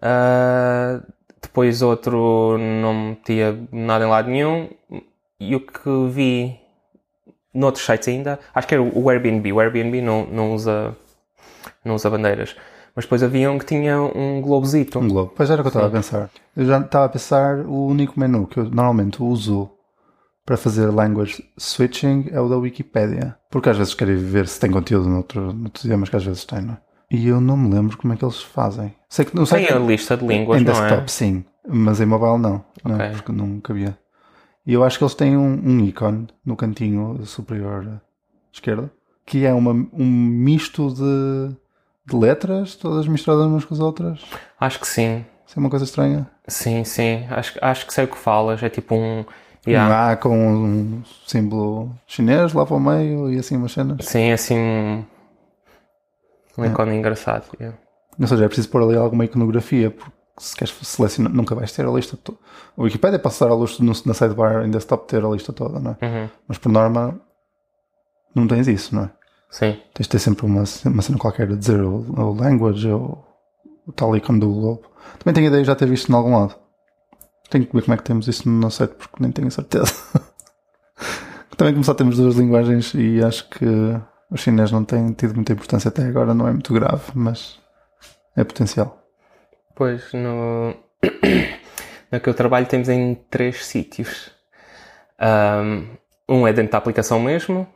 Ah, 0.00 1.00
depois 1.42 1.82
outro 1.82 2.56
não 2.58 3.10
metia 3.10 3.56
nada 3.70 4.04
em 4.04 4.08
lado 4.08 4.30
nenhum. 4.30 4.70
E 5.38 5.54
o 5.54 5.60
que 5.60 6.08
vi 6.10 6.58
noutros 7.54 7.84
sites 7.84 8.08
ainda, 8.08 8.40
acho 8.54 8.66
que 8.66 8.74
era 8.74 8.82
o 8.82 9.10
Airbnb. 9.10 9.52
O 9.52 9.60
Airbnb 9.60 10.00
não, 10.00 10.26
não, 10.26 10.54
usa, 10.54 10.96
não 11.84 11.94
usa 11.94 12.10
bandeiras. 12.10 12.56
Mas 12.94 13.04
depois 13.04 13.22
havia 13.22 13.50
um 13.50 13.58
que 13.58 13.66
tinha 13.66 14.00
um 14.00 14.40
globozito. 14.40 14.98
Um 14.98 15.08
globo. 15.08 15.32
Pois 15.36 15.50
era 15.50 15.60
o 15.60 15.64
que 15.64 15.68
eu 15.68 15.70
estava 15.70 15.86
a 15.86 15.90
pensar. 15.90 16.30
Eu 16.56 16.64
já 16.64 16.80
estava 16.80 17.04
a 17.04 17.08
pensar 17.08 17.58
o 17.58 17.86
único 17.86 18.18
menu 18.18 18.46
que 18.46 18.58
eu 18.58 18.64
normalmente 18.64 19.22
uso 19.22 19.70
para 20.48 20.56
fazer 20.56 20.86
language 20.86 21.44
switching 21.58 22.30
é 22.32 22.40
o 22.40 22.48
da 22.48 22.56
Wikipedia. 22.56 23.36
Porque 23.50 23.68
às 23.68 23.76
vezes 23.76 23.92
quero 23.92 24.18
ver 24.18 24.48
se 24.48 24.58
tem 24.58 24.70
conteúdo 24.70 25.06
noutro, 25.06 25.52
noutros 25.52 25.84
idiomas 25.84 26.08
que 26.08 26.16
às 26.16 26.24
vezes 26.24 26.42
tem, 26.46 26.62
não 26.62 26.72
é? 26.72 26.78
E 27.10 27.28
eu 27.28 27.38
não 27.38 27.54
me 27.54 27.70
lembro 27.70 27.98
como 27.98 28.14
é 28.14 28.16
que 28.16 28.24
eles 28.24 28.40
fazem. 28.40 28.94
Sei 29.10 29.26
que 29.26 29.36
não 29.36 29.44
sei 29.44 29.66
Tem 29.66 29.76
a 29.76 29.78
lista 29.78 30.16
de 30.16 30.26
línguas, 30.26 30.62
em 30.62 30.64
não 30.64 30.72
desktop, 30.72 31.02
é? 31.02 31.06
sim, 31.08 31.44
mas 31.68 32.00
em 32.00 32.06
mobile 32.06 32.38
não, 32.38 32.64
não 32.82 32.98
é? 32.98 33.08
Ok. 33.08 33.16
porque 33.16 33.32
não 33.32 33.60
cabia. 33.60 33.98
E 34.66 34.72
eu 34.72 34.82
acho 34.82 34.96
que 34.96 35.04
eles 35.04 35.14
têm 35.14 35.36
um, 35.36 35.60
um 35.62 35.80
ícone 35.84 36.28
no 36.46 36.56
cantinho 36.56 37.20
superior 37.26 38.00
esquerdo 38.50 38.90
que 39.26 39.44
é 39.44 39.52
uma, 39.52 39.72
um 39.72 40.06
misto 40.06 40.88
de, 40.94 41.54
de 42.06 42.16
letras, 42.16 42.74
todas 42.74 43.06
misturadas 43.06 43.46
umas 43.46 43.66
com 43.66 43.74
as 43.74 43.80
outras. 43.80 44.24
Acho 44.58 44.80
que 44.80 44.88
sim. 44.88 45.26
Isso 45.46 45.58
é 45.58 45.60
uma 45.60 45.68
coisa 45.68 45.84
estranha. 45.84 46.26
Sim, 46.46 46.84
sim. 46.84 47.26
Acho, 47.28 47.58
acho 47.60 47.86
que 47.86 47.92
sei 47.92 48.04
o 48.04 48.08
que 48.08 48.16
falas. 48.16 48.62
É 48.62 48.70
tipo 48.70 48.94
um. 48.94 49.26
Yeah. 49.68 49.88
Um 50.08 50.12
A 50.12 50.16
com 50.16 50.36
um 50.36 51.02
símbolo 51.26 51.90
chinês 52.06 52.52
lá 52.52 52.64
para 52.66 52.76
o 52.76 52.80
meio 52.80 53.32
e 53.32 53.38
assim 53.38 53.56
umas 53.56 53.72
cenas. 53.72 54.04
Sim, 54.04 54.32
assim. 54.32 54.56
Um, 54.58 55.04
um 56.58 56.64
É. 56.64 56.68
ícone 56.68 56.96
engraçado. 56.96 57.44
yeah. 57.60 57.76
Ou 58.20 58.26
seja, 58.26 58.44
é 58.44 58.48
preciso 58.48 58.68
pôr 58.68 58.82
ali 58.82 58.96
alguma 58.96 59.24
iconografia, 59.24 59.90
porque 59.90 60.12
se 60.38 60.56
queres 60.56 60.74
selecionar, 60.82 61.32
nunca 61.32 61.54
vais 61.54 61.70
ter 61.72 61.86
a 61.86 61.90
lista 61.90 62.16
toda. 62.16 62.38
O 62.76 62.82
Wikipedia 62.84 63.18
pode 63.18 63.34
estar 63.34 63.46
à 63.48 63.54
luz 63.54 63.78
no, 63.78 63.92
na 64.06 64.14
sidebar 64.14 64.64
em 64.64 64.70
desktop 64.70 65.06
ter 65.06 65.24
a 65.24 65.28
lista 65.28 65.52
toda, 65.52 65.78
não 65.78 65.96
é? 66.00 66.04
Uhum. 66.06 66.28
Mas 66.48 66.58
por 66.58 66.70
norma, 66.70 67.20
não 68.34 68.46
tens 68.48 68.66
isso, 68.68 68.94
não 68.94 69.04
é? 69.04 69.10
Sim. 69.50 69.78
Tens 69.94 70.04
de 70.06 70.08
ter 70.10 70.18
sempre 70.18 70.44
uma, 70.46 70.64
uma 70.86 71.02
cena 71.02 71.18
qualquer 71.18 71.50
a 71.50 71.54
dizer 71.56 71.80
o, 71.80 72.04
o 72.20 72.34
language 72.34 72.88
ou 72.90 73.24
o 73.86 73.92
tal 73.92 74.16
ícone 74.16 74.40
do 74.40 74.52
globo. 74.52 74.82
Também 75.18 75.34
tenho 75.34 75.46
a 75.46 75.50
ideia 75.50 75.62
de 75.62 75.66
já 75.68 75.74
ter 75.76 75.86
visto 75.88 76.10
em 76.10 76.14
algum 76.14 76.36
lado. 76.38 76.54
Tenho 77.50 77.66
que 77.66 77.74
ver 77.74 77.82
como 77.82 77.94
é 77.94 77.96
que 77.96 78.02
temos 78.02 78.28
isso 78.28 78.48
no 78.48 78.60
nosso 78.60 78.78
site, 78.78 78.94
porque 78.94 79.16
nem 79.20 79.32
tenho 79.32 79.50
certeza. 79.50 79.92
Também 81.56 81.82
só 81.82 81.94
temos 81.94 82.16
duas 82.16 82.36
linguagens 82.36 82.94
e 82.94 83.22
acho 83.24 83.48
que 83.48 83.66
o 84.30 84.36
chinês 84.36 84.70
não 84.70 84.84
tem 84.84 85.12
tido 85.12 85.34
muita 85.34 85.52
importância 85.52 85.88
até 85.88 86.04
agora, 86.04 86.34
não 86.34 86.46
é 86.46 86.52
muito 86.52 86.72
grave, 86.72 87.10
mas 87.14 87.58
é 88.36 88.44
potencial. 88.44 89.02
Pois, 89.74 90.12
no. 90.12 90.74
no 92.12 92.20
que 92.20 92.28
eu 92.28 92.34
trabalho 92.34 92.66
temos 92.66 92.88
em 92.88 93.14
três 93.30 93.64
sítios. 93.64 94.30
Um 96.28 96.46
é 96.46 96.52
dentro 96.52 96.72
da 96.72 96.78
aplicação 96.78 97.18
mesmo 97.18 97.66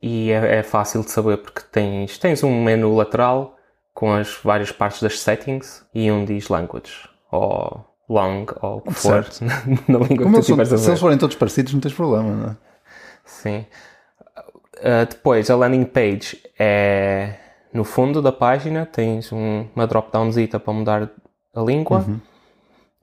e 0.00 0.30
é, 0.30 0.58
é 0.58 0.62
fácil 0.62 1.02
de 1.02 1.10
saber 1.10 1.38
porque 1.38 1.60
tens, 1.72 2.16
tens 2.18 2.42
um 2.44 2.62
menu 2.62 2.94
lateral 2.94 3.56
com 3.92 4.12
as 4.12 4.34
várias 4.42 4.70
partes 4.70 5.02
das 5.02 5.18
settings 5.18 5.84
e 5.94 6.10
um 6.10 6.24
diz 6.24 6.48
language 6.48 7.08
ou 7.30 7.84
long 8.08 8.46
ou 8.62 8.78
o 8.78 8.80
que 8.82 8.94
for 8.94 9.26
na 9.88 9.98
língua 9.98 10.24
Como 10.24 10.28
que 10.28 10.32
tu 10.34 10.40
estiveres 10.40 10.72
a 10.72 10.76
se 10.78 10.84
ver. 10.84 10.90
eles 10.90 11.00
forem 11.00 11.18
todos 11.18 11.36
parecidos, 11.36 11.72
não 11.74 11.80
tens 11.80 11.94
problema, 11.94 12.30
não 12.34 12.50
é? 12.50 12.56
Sim. 13.24 13.66
Uh, 14.78 15.06
depois, 15.08 15.50
a 15.50 15.56
landing 15.56 15.84
page 15.84 16.40
é 16.58 17.34
no 17.72 17.82
fundo 17.84 18.20
da 18.22 18.30
página, 18.32 18.86
tens 18.86 19.32
um- 19.32 19.66
uma 19.74 19.86
drop-downzita 19.86 20.58
para 20.60 20.72
mudar 20.72 21.10
a 21.54 21.60
língua. 21.60 22.04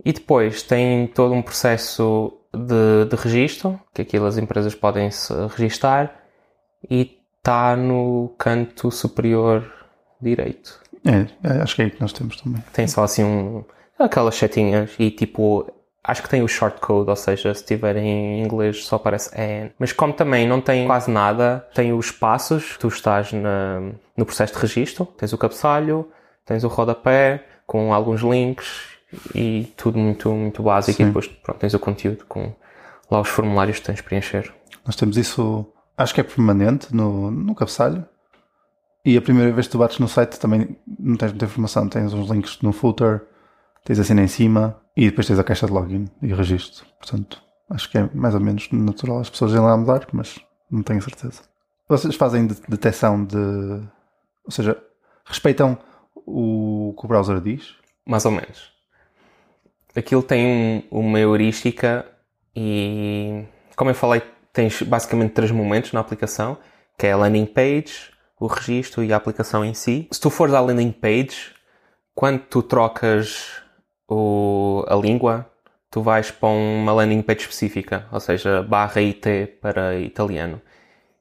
E 0.05 0.11
depois 0.13 0.63
tem 0.63 1.07
todo 1.07 1.33
um 1.33 1.41
processo 1.41 2.33
de, 2.53 3.05
de 3.09 3.15
registro, 3.15 3.79
que 3.93 4.01
aquilo 4.01 4.25
as 4.25 4.37
empresas 4.37 4.73
podem 4.75 5.09
se 5.11 5.33
registar, 5.55 6.13
e 6.89 7.17
está 7.37 7.75
no 7.75 8.33
canto 8.37 8.89
superior 8.91 9.63
direito. 10.21 10.79
É, 11.05 11.27
é, 11.47 11.61
acho 11.61 11.75
que 11.75 11.81
é 11.81 11.85
aí 11.85 11.91
que 11.91 12.01
nós 12.01 12.13
temos 12.13 12.39
também. 12.41 12.63
Tem 12.73 12.87
só 12.87 13.03
assim 13.03 13.23
um, 13.23 13.63
aquelas 13.97 14.35
setinhas 14.35 14.91
e 14.99 15.11
tipo, 15.11 15.65
acho 16.03 16.21
que 16.21 16.29
tem 16.29 16.41
o 16.41 16.47
shortcode, 16.47 17.09
ou 17.09 17.15
seja, 17.15 17.53
se 17.53 17.65
tiver 17.65 17.97
em 17.97 18.43
inglês 18.43 18.85
só 18.85 18.97
aparece 18.97 19.29
N. 19.39 19.71
Mas 19.79 19.93
como 19.93 20.13
também 20.13 20.47
não 20.47 20.59
tem 20.61 20.85
quase 20.85 21.09
nada, 21.09 21.67
tem 21.73 21.93
os 21.93 22.11
passos, 22.11 22.77
tu 22.77 22.87
estás 22.87 23.31
na, 23.31 23.81
no 24.17 24.25
processo 24.25 24.53
de 24.53 24.59
registro, 24.59 25.05
tens 25.05 25.33
o 25.33 25.37
cabeçalho, 25.37 26.09
tens 26.45 26.63
o 26.63 26.67
rodapé 26.67 27.45
com 27.65 27.93
alguns 27.93 28.21
links 28.21 28.93
e 29.33 29.71
tudo 29.77 29.97
muito, 29.97 30.31
muito 30.31 30.63
básico 30.63 30.97
Sim. 30.97 31.03
e 31.03 31.05
depois 31.07 31.27
pronto, 31.27 31.59
tens 31.59 31.73
o 31.73 31.79
conteúdo 31.79 32.25
com 32.27 32.53
lá 33.09 33.21
os 33.21 33.29
formulários 33.29 33.79
que 33.79 33.85
tens 33.85 33.95
de 33.97 34.03
preencher. 34.03 34.51
Nós 34.85 34.95
temos 34.95 35.17
isso, 35.17 35.65
acho 35.97 36.13
que 36.13 36.21
é 36.21 36.23
permanente 36.23 36.93
no, 36.93 37.31
no 37.31 37.55
cabeçalho. 37.55 38.05
E 39.05 39.17
a 39.17 39.21
primeira 39.21 39.51
vez 39.51 39.67
que 39.67 39.71
tu 39.71 39.77
bates 39.77 39.99
no 39.99 40.07
site 40.07 40.39
também 40.39 40.77
não 40.99 41.17
tens 41.17 41.31
muita 41.31 41.45
informação. 41.45 41.87
Tens 41.89 42.13
uns 42.13 42.29
links 42.29 42.59
no 42.61 42.71
footer, 42.71 43.21
tens 43.83 43.99
a 43.99 44.03
cena 44.03 44.21
em 44.21 44.27
cima 44.27 44.79
e 44.95 45.05
depois 45.09 45.27
tens 45.27 45.39
a 45.39 45.43
caixa 45.43 45.65
de 45.67 45.73
login 45.73 46.05
e 46.21 46.33
registro. 46.33 46.85
Portanto, 46.99 47.41
acho 47.69 47.89
que 47.89 47.97
é 47.97 48.09
mais 48.13 48.33
ou 48.35 48.41
menos 48.41 48.69
natural 48.71 49.19
as 49.19 49.29
pessoas 49.29 49.51
irem 49.51 49.63
lá 49.63 49.75
mudar, 49.77 50.07
mas 50.11 50.39
não 50.71 50.81
tenho 50.83 51.01
certeza. 51.01 51.41
Vocês 51.87 52.15
fazem 52.15 52.47
de- 52.47 52.61
detecção 52.67 53.23
de. 53.25 53.37
Ou 54.45 54.51
seja, 54.51 54.81
respeitam 55.25 55.77
o 56.15 56.95
que 56.97 57.05
o 57.05 57.07
browser 57.07 57.39
diz? 57.41 57.75
Mais 58.05 58.25
ou 58.25 58.31
menos. 58.31 58.71
Aquilo 59.95 60.23
tem 60.23 60.45
um- 60.91 60.99
uma 60.99 61.19
heurística 61.19 62.05
e, 62.55 63.43
como 63.75 63.91
eu 63.91 63.95
falei, 63.95 64.21
tens 64.51 64.81
basicamente 64.81 65.31
três 65.33 65.51
momentos 65.51 65.91
na 65.93 65.99
aplicação 65.99 66.57
que 66.97 67.07
é 67.07 67.11
a 67.11 67.17
landing 67.17 67.45
page, 67.45 68.11
o 68.39 68.47
registro 68.47 69.03
e 69.03 69.11
a 69.11 69.17
aplicação 69.17 69.63
em 69.65 69.73
si. 69.73 70.07
Se 70.11 70.19
tu 70.19 70.29
fores 70.29 70.53
à 70.53 70.59
landing 70.59 70.91
page, 70.91 71.53
quando 72.15 72.39
tu 72.41 72.61
trocas 72.61 73.61
o, 74.13 74.85
a 74.87 74.95
língua, 74.95 75.49
tu 75.89 76.01
vais 76.01 76.31
para 76.31 76.49
uma 76.49 76.93
landing 76.93 77.21
page 77.21 77.41
específica, 77.41 78.07
ou 78.11 78.19
seja, 78.19 78.63
barra 78.63 79.01
IT 79.01 79.57
para 79.61 79.95
italiano. 79.99 80.61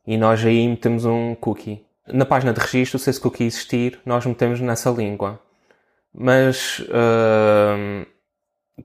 E 0.07 0.17
nós 0.17 0.45
aí 0.45 0.67
metemos 0.67 1.05
um 1.05 1.35
cookie. 1.35 1.85
Na 2.07 2.25
página 2.25 2.53
de 2.53 2.61
registro, 2.61 2.99
se 2.99 3.11
esse 3.11 3.21
cookie 3.21 3.45
existir, 3.45 4.01
nós 4.05 4.27
metemos 4.27 4.61
nessa 4.61 4.91
língua. 4.91 5.41
Mas 6.13 6.81
uh, 6.81 8.07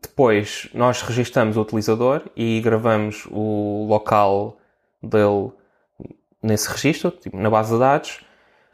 depois 0.01 0.69
nós 0.73 1.01
registramos 1.01 1.57
o 1.57 1.61
utilizador 1.61 2.23
e 2.35 2.61
gravamos 2.61 3.27
o 3.31 3.85
local 3.87 4.57
dele 5.01 5.51
nesse 6.41 6.69
registro, 6.69 7.11
tipo, 7.11 7.37
na 7.37 7.49
base 7.49 7.73
de 7.73 7.79
dados, 7.79 8.19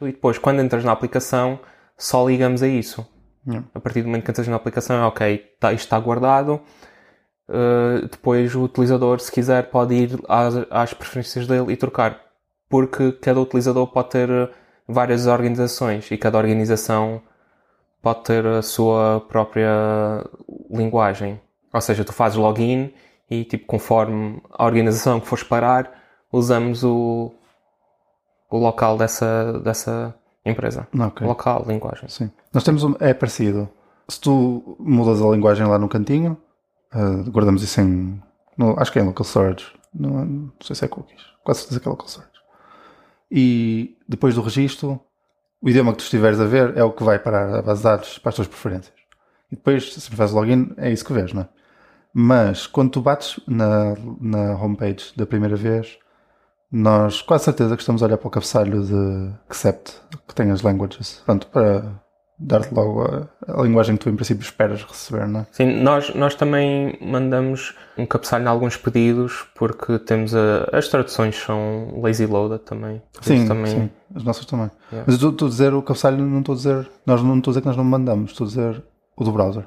e 0.00 0.06
depois 0.06 0.38
quando 0.38 0.60
entras 0.60 0.84
na 0.84 0.92
aplicação 0.92 1.58
só 1.96 2.28
ligamos 2.28 2.62
a 2.62 2.68
isso. 2.68 3.06
Yeah. 3.46 3.66
A 3.74 3.80
partir 3.80 4.02
do 4.02 4.08
momento 4.08 4.24
que 4.24 4.30
entras 4.30 4.48
na 4.48 4.56
aplicação 4.56 4.96
é 4.96 5.06
ok, 5.06 5.38
tá, 5.60 5.72
isto 5.72 5.84
está 5.84 5.98
guardado. 5.98 6.60
Uh, 7.48 8.08
depois 8.10 8.54
o 8.54 8.62
utilizador, 8.62 9.20
se 9.20 9.30
quiser, 9.30 9.70
pode 9.70 9.94
ir 9.94 10.18
às, 10.28 10.54
às 10.70 10.94
preferências 10.94 11.46
dele 11.46 11.72
e 11.72 11.76
trocar. 11.76 12.20
Porque 12.68 13.12
cada 13.12 13.40
utilizador 13.40 13.86
pode 13.88 14.10
ter 14.10 14.50
várias 14.88 15.26
organizações 15.26 16.10
e 16.10 16.16
cada 16.16 16.38
organização 16.38 17.22
pode 18.02 18.24
ter 18.24 18.46
a 18.46 18.62
sua 18.62 19.20
própria 19.28 20.24
linguagem. 20.70 21.40
Ou 21.72 21.80
seja, 21.80 22.04
tu 22.04 22.12
fazes 22.12 22.38
login 22.38 22.92
e, 23.30 23.44
tipo, 23.44 23.66
conforme 23.66 24.40
a 24.50 24.64
organização 24.64 25.20
que 25.20 25.26
fores 25.26 25.44
parar, 25.44 25.90
usamos 26.32 26.84
o, 26.84 27.32
o 28.50 28.58
local 28.58 28.96
dessa, 28.96 29.60
dessa 29.60 30.14
empresa. 30.50 30.86
Ok. 30.98 31.26
Local, 31.26 31.64
linguagem. 31.66 32.08
Sim. 32.08 32.30
Nós 32.52 32.64
temos 32.64 32.84
um, 32.84 32.94
é 33.00 33.14
parecido. 33.14 33.68
Se 34.08 34.20
tu 34.20 34.76
mudas 34.78 35.22
a 35.22 35.26
linguagem 35.30 35.66
lá 35.66 35.78
no 35.78 35.88
cantinho, 35.88 36.36
uh, 36.94 37.30
guardamos 37.30 37.62
isso 37.62 37.80
em. 37.80 38.22
No, 38.56 38.78
acho 38.78 38.92
que 38.92 38.98
é 38.98 39.02
em 39.02 39.06
local 39.06 39.24
storage. 39.24 39.66
Não, 39.94 40.24
não 40.24 40.52
sei 40.60 40.76
se 40.76 40.84
é 40.84 40.88
cookies. 40.88 41.22
Quase 41.42 41.60
certeza 41.60 41.80
que 41.80 41.88
é 41.88 41.90
local 41.90 42.06
storage. 42.06 42.34
E 43.30 43.96
depois 44.08 44.34
do 44.34 44.42
registro, 44.42 45.00
o 45.60 45.68
idioma 45.68 45.92
que 45.92 45.98
tu 45.98 46.04
estiveres 46.04 46.38
a 46.38 46.44
ver 46.44 46.76
é 46.76 46.84
o 46.84 46.92
que 46.92 47.02
vai 47.02 47.18
para 47.18 47.58
a 47.58 47.62
base 47.62 47.78
de 47.78 47.84
dados, 47.84 48.18
para 48.18 48.28
as 48.28 48.34
tuas 48.34 48.48
preferências. 48.48 48.94
E 49.50 49.56
depois, 49.56 49.94
se 49.94 50.10
fazes 50.10 50.34
login, 50.34 50.74
é 50.76 50.92
isso 50.92 51.04
que 51.04 51.12
vês, 51.12 51.32
não 51.32 51.42
é? 51.42 51.48
Mas 52.12 52.66
quando 52.66 52.90
tu 52.90 53.00
bates 53.00 53.40
na, 53.46 53.94
na 54.20 54.56
homepage 54.56 55.12
da 55.16 55.26
primeira 55.26 55.56
vez, 55.56 55.98
nós 56.74 57.22
quase 57.22 57.44
certeza 57.44 57.76
que 57.76 57.82
estamos 57.82 58.02
a 58.02 58.06
olhar 58.06 58.18
para 58.18 58.26
o 58.26 58.30
cabeçalho 58.30 58.82
de 58.82 59.32
accept, 59.48 59.94
que 60.26 60.34
tem 60.34 60.50
as 60.50 60.60
languages. 60.60 61.22
Pronto, 61.24 61.46
para 61.46 62.02
dar-te 62.36 62.74
logo 62.74 63.02
a, 63.02 63.28
a, 63.46 63.62
linguagem 63.62 63.96
que 63.96 64.02
tu 64.02 64.10
em 64.10 64.16
princípio 64.16 64.42
esperas 64.42 64.82
receber, 64.82 65.28
não 65.28 65.40
é? 65.40 65.46
Sim, 65.52 65.82
nós, 65.82 66.12
nós 66.16 66.34
também 66.34 66.98
mandamos 67.00 67.76
um 67.96 68.04
cabeçalho 68.04 68.44
em 68.44 68.48
alguns 68.48 68.76
pedidos 68.76 69.46
porque 69.54 70.00
temos 70.00 70.34
a, 70.34 70.68
as 70.72 70.88
traduções 70.88 71.36
são 71.36 72.00
lazy 72.02 72.26
loaded 72.26 72.64
também. 72.64 73.00
Sim, 73.20 73.46
também... 73.46 73.66
sim, 73.66 73.90
as 74.12 74.24
nossas 74.24 74.44
também. 74.44 74.68
Yeah. 74.90 75.04
Mas 75.06 75.22
eu 75.22 75.30
estou 75.30 75.46
a 75.46 75.50
dizer 75.50 75.74
o 75.74 75.82
cabeçalho, 75.82 76.18
não 76.18 76.40
estou 76.40 76.54
a 76.54 76.56
dizer, 76.56 76.90
nós 77.06 77.22
não 77.22 77.38
estou 77.38 77.50
a 77.50 77.52
dizer 77.52 77.60
que 77.60 77.68
nós 77.68 77.76
não 77.76 77.84
mandamos, 77.84 78.32
estou 78.32 78.46
a 78.46 78.48
dizer 78.48 78.84
o 79.16 79.22
do 79.22 79.30
browser. 79.30 79.64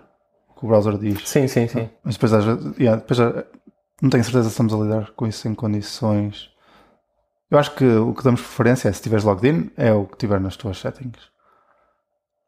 O 0.49 0.59
que 0.59 0.65
o 0.65 0.67
browser 0.67 0.97
diz. 0.97 1.21
Sim, 1.23 1.47
sim, 1.47 1.69
sim. 1.69 1.89
Mas 2.03 2.17
depois, 2.17 2.33
yeah, 2.77 2.97
depois 2.97 3.17
não 4.01 4.09
tenho 4.09 4.25
certeza 4.25 4.43
se 4.43 4.49
estamos 4.49 4.73
a 4.73 4.77
lidar 4.77 5.11
com 5.11 5.25
isso 5.25 5.47
em 5.47 5.55
condições. 5.55 6.56
Eu 7.49 7.57
acho 7.57 7.73
que 7.75 7.85
o 7.85 8.13
que 8.13 8.23
damos 8.23 8.41
preferência 8.41 8.89
é 8.89 8.91
se 8.91 9.01
tiveres 9.01 9.23
logged 9.23 9.47
in, 9.47 9.71
é 9.77 9.93
o 9.93 10.05
que 10.05 10.17
tiver 10.17 10.39
nas 10.39 10.57
tuas 10.57 10.77
settings. 10.79 11.29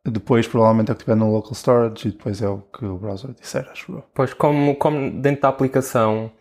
Depois, 0.06 0.48
provavelmente, 0.48 0.90
é 0.90 0.94
o 0.94 0.96
que 0.96 1.04
tiver 1.04 1.16
no 1.16 1.32
local 1.32 1.54
storage 1.54 2.08
e 2.08 2.12
depois 2.12 2.42
é 2.42 2.50
o 2.50 2.60
que 2.60 2.86
o 2.86 2.98
browser 2.98 3.32
disser, 3.32 3.68
acho 3.72 3.92
eu. 3.94 4.04
Pois, 4.14 4.34
como, 4.34 4.76
como 4.76 5.12
dentro 5.12 5.42
da 5.42 5.50
aplicação 5.50 6.32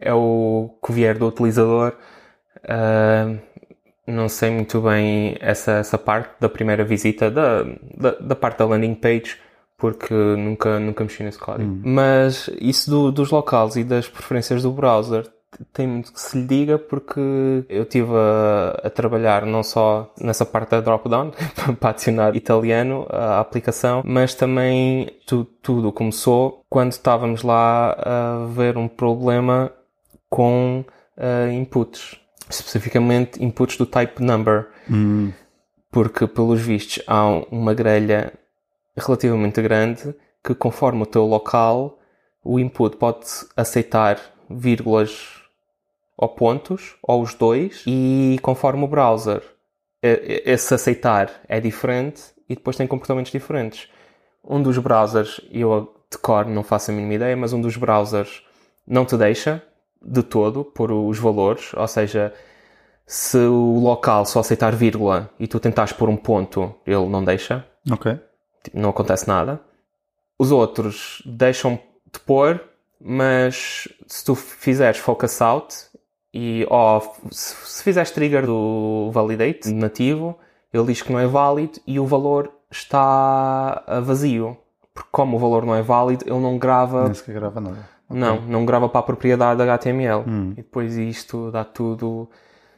é 0.00 0.12
o 0.12 0.76
que 0.84 0.92
vier 0.92 1.18
do 1.18 1.26
utilizador, 1.26 1.94
uh, 2.64 3.38
não 4.06 4.28
sei 4.28 4.50
muito 4.50 4.80
bem 4.80 5.36
essa, 5.40 5.72
essa 5.72 5.96
parte 5.96 6.34
da 6.40 6.48
primeira 6.48 6.84
visita, 6.84 7.30
da, 7.30 7.62
da, 7.96 8.10
da 8.20 8.36
parte 8.36 8.58
da 8.58 8.66
landing 8.66 8.94
page, 8.94 9.38
porque 9.76 10.14
nunca, 10.14 10.78
nunca 10.78 11.04
mexi 11.04 11.22
nesse 11.22 11.38
código. 11.38 11.70
Hum. 11.70 11.82
Mas 11.84 12.50
isso 12.60 12.90
do, 12.90 13.12
dos 13.12 13.30
locais 13.30 13.76
e 13.76 13.84
das 13.84 14.08
preferências 14.08 14.62
do 14.62 14.72
browser 14.72 15.26
tem 15.72 15.86
muito 15.86 16.12
que 16.12 16.20
se 16.20 16.38
lhe 16.38 16.46
diga 16.46 16.78
porque 16.78 17.20
eu 17.68 17.82
estive 17.82 18.12
a, 18.12 18.86
a, 18.86 18.90
trabalhar 18.90 19.46
não 19.46 19.62
só 19.62 20.12
nessa 20.20 20.44
parte 20.44 20.70
da 20.70 20.80
drop-down 20.80 21.32
para 21.78 21.90
adicionar 21.90 22.34
italiano 22.36 23.06
à 23.10 23.40
aplicação, 23.40 24.02
mas 24.04 24.34
também 24.34 25.10
tu, 25.26 25.44
tudo 25.62 25.92
começou 25.92 26.64
quando 26.68 26.92
estávamos 26.92 27.42
lá 27.42 27.92
a 27.92 28.46
ver 28.46 28.76
um 28.76 28.88
problema 28.88 29.72
com 30.28 30.84
uh, 31.16 31.52
inputs, 31.52 32.18
especificamente 32.48 33.42
inputs 33.42 33.76
do 33.76 33.86
type 33.86 34.22
number, 34.22 34.68
hum. 34.90 35.32
porque 35.90 36.26
pelos 36.26 36.60
vistos 36.60 37.02
há 37.06 37.24
uma 37.50 37.74
grelha 37.74 38.32
relativamente 38.96 39.60
grande 39.62 40.14
que 40.42 40.54
conforme 40.54 41.02
o 41.02 41.06
teu 41.06 41.24
local 41.24 41.98
o 42.44 42.58
input 42.58 42.96
pode 42.96 43.26
aceitar 43.56 44.20
vírgulas 44.50 45.43
ou 46.16 46.28
pontos, 46.28 46.96
ou 47.02 47.22
os 47.22 47.34
dois, 47.34 47.82
e 47.86 48.38
conforme 48.42 48.84
o 48.84 48.88
browser, 48.88 49.42
esse 50.02 50.74
aceitar 50.74 51.30
é 51.48 51.60
diferente 51.60 52.22
e 52.48 52.54
depois 52.54 52.76
tem 52.76 52.86
comportamentos 52.86 53.32
diferentes. 53.32 53.88
Um 54.44 54.62
dos 54.62 54.76
browsers, 54.78 55.40
eu 55.50 55.94
de 56.10 56.18
cor 56.18 56.46
não 56.46 56.62
faço 56.62 56.90
a 56.90 56.94
mínima 56.94 57.14
ideia, 57.14 57.36
mas 57.36 57.52
um 57.52 57.60
dos 57.60 57.76
browsers 57.76 58.42
não 58.86 59.04
te 59.04 59.16
deixa 59.16 59.62
de 60.00 60.22
todo 60.22 60.64
pôr 60.64 60.92
os 60.92 61.18
valores, 61.18 61.72
ou 61.74 61.88
seja, 61.88 62.32
se 63.06 63.38
o 63.38 63.78
local 63.78 64.24
só 64.26 64.40
aceitar 64.40 64.74
vírgula 64.74 65.30
e 65.38 65.46
tu 65.46 65.58
tentares 65.58 65.92
pôr 65.92 66.08
um 66.08 66.16
ponto, 66.16 66.74
ele 66.86 67.06
não 67.06 67.24
deixa. 67.24 67.66
Ok. 67.90 68.18
Tipo, 68.62 68.78
não 68.78 68.90
acontece 68.90 69.26
nada. 69.26 69.60
Os 70.38 70.50
outros 70.50 71.22
deixam-te 71.24 72.20
pôr, 72.26 72.62
mas 73.00 73.88
se 74.06 74.24
tu 74.24 74.34
fizeres 74.34 74.98
focus 74.98 75.40
out, 75.40 75.74
e 76.34 76.66
oh, 76.68 77.00
se, 77.30 77.84
fizeres 77.84 78.10
trigger 78.10 78.44
do 78.44 79.08
validate 79.12 79.72
nativo, 79.72 80.36
ele 80.72 80.86
diz 80.86 81.00
que 81.00 81.12
não 81.12 81.20
é 81.20 81.28
válido 81.28 81.78
e 81.86 82.00
o 82.00 82.06
valor 82.06 82.50
está 82.68 83.84
vazio. 84.02 84.58
Porque 84.92 85.08
como 85.12 85.36
o 85.36 85.38
valor 85.38 85.64
não 85.64 85.76
é 85.76 85.82
válido, 85.82 86.24
ele 86.26 86.40
não 86.40 86.58
grava. 86.58 87.04
Nem 87.04 87.14
sequer 87.14 87.36
grava 87.36 87.60
nada. 87.60 87.88
Okay. 88.08 88.20
Não, 88.20 88.40
não 88.42 88.66
grava 88.66 88.88
para 88.88 88.98
a 88.98 89.04
propriedade 89.04 89.62
HTML. 89.62 90.24
Hum. 90.26 90.50
E 90.52 90.56
depois 90.56 90.96
isto 90.96 91.52
dá 91.52 91.64
tudo. 91.64 92.28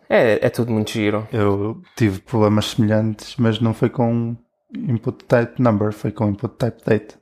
É, 0.09 0.47
é 0.47 0.51
tudo 0.51 0.71
muito 0.71 0.91
giro. 0.91 1.27
Eu 1.33 1.81
tive 1.97 2.21
problemas 2.21 2.67
semelhantes, 2.67 3.37
mas 3.39 3.59
não 3.59 3.73
foi 3.73 3.89
com 3.89 4.37
input 4.75 5.25
type 5.25 5.63
number, 5.63 5.93
foi 5.93 6.13
com 6.13 6.29
input 6.29 6.55
type 6.57 6.85
date. 6.85 7.17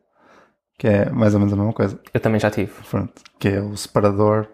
Que 0.76 0.88
é 0.88 1.10
mais 1.10 1.32
ou 1.34 1.38
menos 1.38 1.52
a 1.52 1.56
mesma 1.56 1.72
coisa. 1.72 2.00
Eu 2.12 2.18
também 2.18 2.40
já 2.40 2.50
tive. 2.50 2.72
Pronto. 2.90 3.22
Que 3.38 3.48
é 3.50 3.60
o 3.60 3.76
separador 3.76 4.48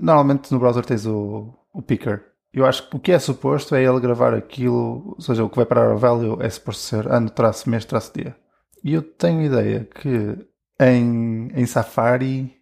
Normalmente 0.00 0.52
no 0.52 0.58
browser 0.58 0.84
tens 0.84 1.06
o, 1.06 1.54
o 1.72 1.82
picker. 1.82 2.24
Eu 2.52 2.66
acho 2.66 2.88
que 2.88 2.96
o 2.96 3.00
que 3.00 3.12
é 3.12 3.18
suposto 3.18 3.74
é 3.74 3.82
ele 3.82 4.00
gravar 4.00 4.34
aquilo, 4.34 5.14
ou 5.16 5.20
seja, 5.20 5.44
o 5.44 5.50
que 5.50 5.56
vai 5.56 5.66
parar 5.66 5.94
o 5.94 5.98
value 5.98 6.40
é 6.40 6.48
suposto 6.48 6.82
ser 6.82 7.06
ano, 7.08 7.30
traço, 7.30 7.68
mês, 7.68 7.84
traço, 7.84 8.12
dia. 8.14 8.36
E 8.82 8.94
eu 8.94 9.02
tenho 9.02 9.42
ideia 9.42 9.84
que 9.84 10.36
em, 10.80 11.48
em 11.54 11.66
Safari 11.66 12.56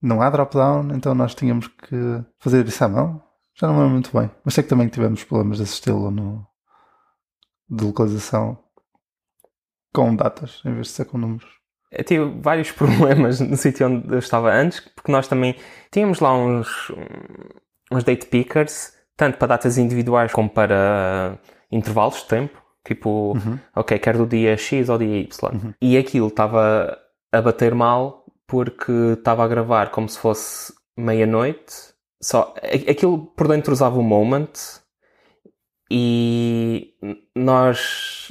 não 0.00 0.20
há 0.20 0.30
drop-down, 0.30 0.94
então 0.94 1.14
nós 1.14 1.34
tínhamos 1.34 1.66
que 1.68 2.24
fazer 2.38 2.66
isso 2.66 2.84
à 2.84 2.88
mão. 2.88 3.22
Já 3.54 3.66
não 3.66 3.76
lembro 3.76 3.92
muito 3.92 4.16
bem. 4.16 4.30
Mas 4.44 4.54
sei 4.54 4.64
que 4.64 4.70
também 4.70 4.88
tivemos 4.88 5.24
problemas 5.24 5.58
desse 5.58 5.74
estilo 5.74 6.10
no, 6.10 6.46
de 7.68 7.84
localização 7.84 8.58
com 9.92 10.14
datas 10.14 10.60
em 10.64 10.74
vez 10.74 10.88
de 10.88 10.92
ser 10.92 11.04
com 11.04 11.16
números 11.16 11.46
tive 12.02 12.24
vários 12.40 12.70
problemas 12.72 13.40
no 13.40 13.56
sítio 13.56 13.86
onde 13.86 14.12
eu 14.12 14.18
estava 14.18 14.52
antes, 14.52 14.80
porque 14.80 15.12
nós 15.12 15.28
também 15.28 15.54
tínhamos 15.90 16.20
lá 16.20 16.34
uns, 16.34 16.92
uns 17.90 18.04
date 18.04 18.26
pickers, 18.26 18.92
tanto 19.16 19.38
para 19.38 19.48
datas 19.48 19.78
individuais 19.78 20.32
como 20.32 20.48
para 20.48 21.38
intervalos 21.70 22.22
de 22.22 22.28
tempo. 22.28 22.62
Tipo, 22.84 23.32
uhum. 23.32 23.58
ok, 23.74 23.98
quero 23.98 24.18
do 24.18 24.26
dia 24.26 24.56
X 24.56 24.88
ou 24.88 24.98
dia 24.98 25.18
Y. 25.20 25.28
Uhum. 25.52 25.74
E 25.80 25.96
aquilo 25.96 26.28
estava 26.28 26.98
a 27.32 27.40
bater 27.40 27.74
mal 27.74 28.24
porque 28.46 28.92
estava 29.18 29.42
a 29.44 29.48
gravar 29.48 29.90
como 29.90 30.08
se 30.08 30.18
fosse 30.18 30.72
meia-noite. 30.96 31.94
Só, 32.22 32.54
aquilo 32.88 33.18
por 33.18 33.48
dentro 33.48 33.72
usava 33.72 33.98
o 33.98 34.02
moment 34.02 34.52
e 35.90 36.94
nós 37.34 38.23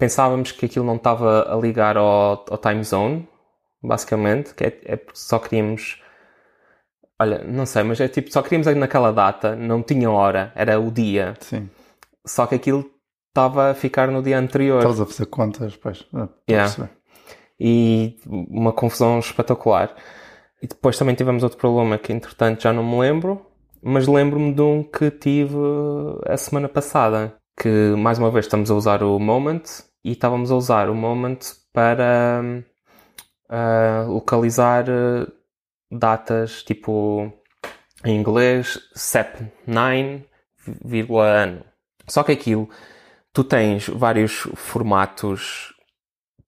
pensávamos 0.00 0.50
que 0.50 0.66
aquilo 0.66 0.84
não 0.84 0.96
estava 0.96 1.52
a 1.52 1.56
ligar 1.56 1.96
ao, 1.96 2.44
ao 2.48 2.58
time 2.58 2.82
zone, 2.82 3.28
basicamente, 3.82 4.54
que 4.54 4.64
é, 4.64 4.80
é 4.84 5.00
só 5.12 5.38
queríamos 5.38 6.02
Olha, 7.20 7.44
não 7.44 7.66
sei, 7.66 7.82
mas 7.82 8.00
é 8.00 8.08
tipo, 8.08 8.32
só 8.32 8.40
queríamos 8.40 8.66
ir 8.66 8.76
naquela 8.76 9.12
data, 9.12 9.54
não 9.54 9.82
tinha 9.82 10.10
hora, 10.10 10.50
era 10.54 10.80
o 10.80 10.90
dia. 10.90 11.34
Sim. 11.40 11.68
Só 12.26 12.46
que 12.46 12.54
aquilo 12.54 12.90
estava 13.28 13.70
a 13.70 13.74
ficar 13.74 14.10
no 14.10 14.22
dia 14.22 14.38
anterior. 14.38 14.78
Estavas 14.78 15.02
a 15.02 15.06
fazer 15.06 15.26
contas, 15.26 15.76
pois. 15.76 16.06
a 16.14 16.28
Yeah. 16.50 16.88
E 17.60 18.16
uma 18.26 18.72
confusão 18.72 19.18
espetacular. 19.18 19.94
E 20.62 20.66
depois 20.66 20.96
também 20.96 21.14
tivemos 21.14 21.42
outro 21.42 21.58
problema 21.58 21.98
que, 21.98 22.10
entretanto, 22.10 22.62
já 22.62 22.72
não 22.72 22.82
me 22.82 22.98
lembro, 22.98 23.44
mas 23.82 24.08
lembro-me 24.08 24.54
de 24.54 24.62
um 24.62 24.82
que 24.82 25.10
tive 25.10 25.58
a 26.26 26.38
semana 26.38 26.70
passada. 26.70 27.34
Que, 27.54 27.94
mais 27.98 28.18
uma 28.18 28.30
vez, 28.30 28.46
estamos 28.46 28.70
a 28.70 28.74
usar 28.74 29.02
o 29.02 29.18
Moment 29.18 29.89
e 30.04 30.12
estávamos 30.12 30.50
a 30.50 30.56
usar 30.56 30.88
o 30.88 30.94
Moment 30.94 31.38
para 31.72 32.42
ah, 33.48 34.04
localizar 34.06 34.88
eh, 34.88 35.26
datas 35.90 36.62
tipo 36.62 37.32
em 38.04 38.16
inglês 38.16 38.78
SEP9, 38.96 40.24
vírgula 40.84 41.26
ano. 41.26 41.64
Só 42.06 42.22
que 42.22 42.32
aquilo, 42.32 42.68
tu 43.32 43.44
tens 43.44 43.88
vários 43.88 44.48
formatos 44.54 45.74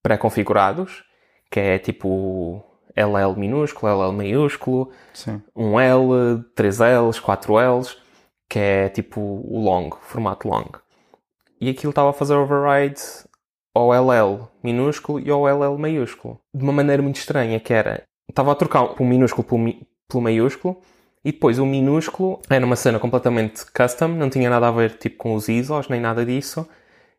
pré-configurados, 0.03 1.05
que 1.51 1.61
é 1.61 1.79
tipo 1.79 2.65
LL 2.97 3.37
minúsculo, 3.37 3.93
LL 3.93 4.13
maiúsculo, 4.13 4.91
Sim. 5.13 5.43
um 5.55 5.79
L, 5.79 6.43
três 6.55 6.79
Ls, 6.81 7.21
quatro 7.21 7.59
Ls, 7.59 7.97
que 8.49 8.59
é 8.59 8.89
tipo 8.89 9.21
o 9.21 9.63
long, 9.63 9.91
formato 10.03 10.49
long. 10.49 10.71
E 11.61 11.71
aquilo 11.71 11.91
estava 11.91 12.11
a 12.11 12.15
fazer 12.15 12.35
override 12.35 13.01
ao 13.75 13.93
LL 13.95 14.49
minúsculo 14.63 15.21
e 15.21 15.31
ao 15.31 15.49
LL 15.49 15.79
maiúsculo. 15.79 16.39
De 16.55 16.63
uma 16.63 16.73
maneira 16.73 17.03
muito 17.03 17.17
estranha, 17.17 17.59
que 17.61 17.73
era... 17.73 18.03
Estava 18.29 18.53
a 18.53 18.55
trocar 18.55 19.01
o 19.01 19.05
minúsculo 19.05 19.45
pelo, 19.47 19.61
mi- 19.61 19.87
pelo 20.09 20.23
maiúsculo 20.23 20.81
e 21.25 21.33
depois 21.33 21.59
o 21.59 21.67
minúsculo 21.67 22.41
era 22.49 22.65
uma 22.65 22.77
cena 22.77 22.99
completamente 22.99 23.65
custom, 23.73 24.09
não 24.09 24.31
tinha 24.31 24.49
nada 24.51 24.69
a 24.69 24.73
ver 24.73 24.97
tipo 24.97 25.17
com 25.19 25.35
os 25.35 25.49
ISOs 25.49 25.89
nem 25.89 26.01
nada 26.01 26.25
disso, 26.25 26.67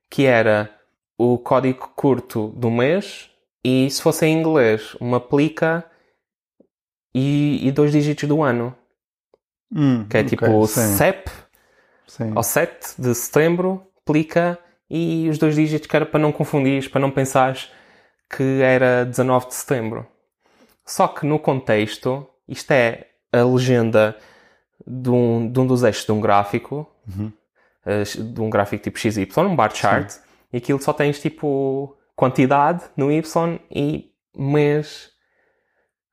que 0.09 0.25
era 0.25 0.69
o 1.17 1.37
código 1.37 1.91
curto 1.95 2.49
do 2.49 2.71
mês 2.71 3.29
e 3.63 3.89
se 3.89 4.01
fosse 4.01 4.25
em 4.25 4.37
inglês, 4.39 4.95
uma 4.99 5.19
plica 5.19 5.85
e, 7.13 7.67
e 7.67 7.71
dois 7.71 7.91
dígitos 7.91 8.27
do 8.29 8.41
ano. 8.43 8.75
Hum, 9.75 10.07
Que 10.09 10.17
é 10.19 10.23
ok, 10.23 10.23
tipo 10.23 10.65
sim, 10.65 10.97
SEP 10.97 11.29
sim. 12.07 12.33
ao 12.35 12.43
7 12.43 13.01
de 13.01 13.13
setembro, 13.15 13.85
plica 14.05 14.59
e 14.95 15.27
os 15.27 15.39
dois 15.39 15.55
dígitos 15.55 15.87
que 15.87 15.95
era 15.95 16.05
para 16.05 16.19
não 16.19 16.31
confundir, 16.31 16.87
para 16.91 17.01
não 17.01 17.09
pensares 17.09 17.71
que 18.29 18.61
era 18.61 19.03
19 19.03 19.47
de 19.47 19.55
setembro. 19.55 20.05
Só 20.85 21.07
que 21.07 21.25
no 21.25 21.39
contexto, 21.39 22.27
isto 22.47 22.69
é 22.69 23.07
a 23.31 23.41
legenda 23.41 24.15
de 24.85 25.09
um, 25.09 25.51
de 25.51 25.59
um 25.59 25.65
dos 25.65 25.81
eixos 25.81 26.05
de 26.05 26.11
um 26.11 26.21
gráfico, 26.21 26.87
eh, 27.83 28.03
de 28.03 28.39
um 28.39 28.51
gráfico 28.51 28.83
tipo 28.83 28.99
XY, 28.99 29.27
um 29.39 29.55
bar 29.55 29.73
chart, 29.73 30.13
e 30.51 30.57
aquilo 30.57 30.79
só 30.79 30.93
tens 30.93 31.19
tipo 31.19 31.97
quantidade 32.15 32.83
no 32.95 33.11
Y 33.11 33.59
e 33.71 34.11
mês 34.37 35.09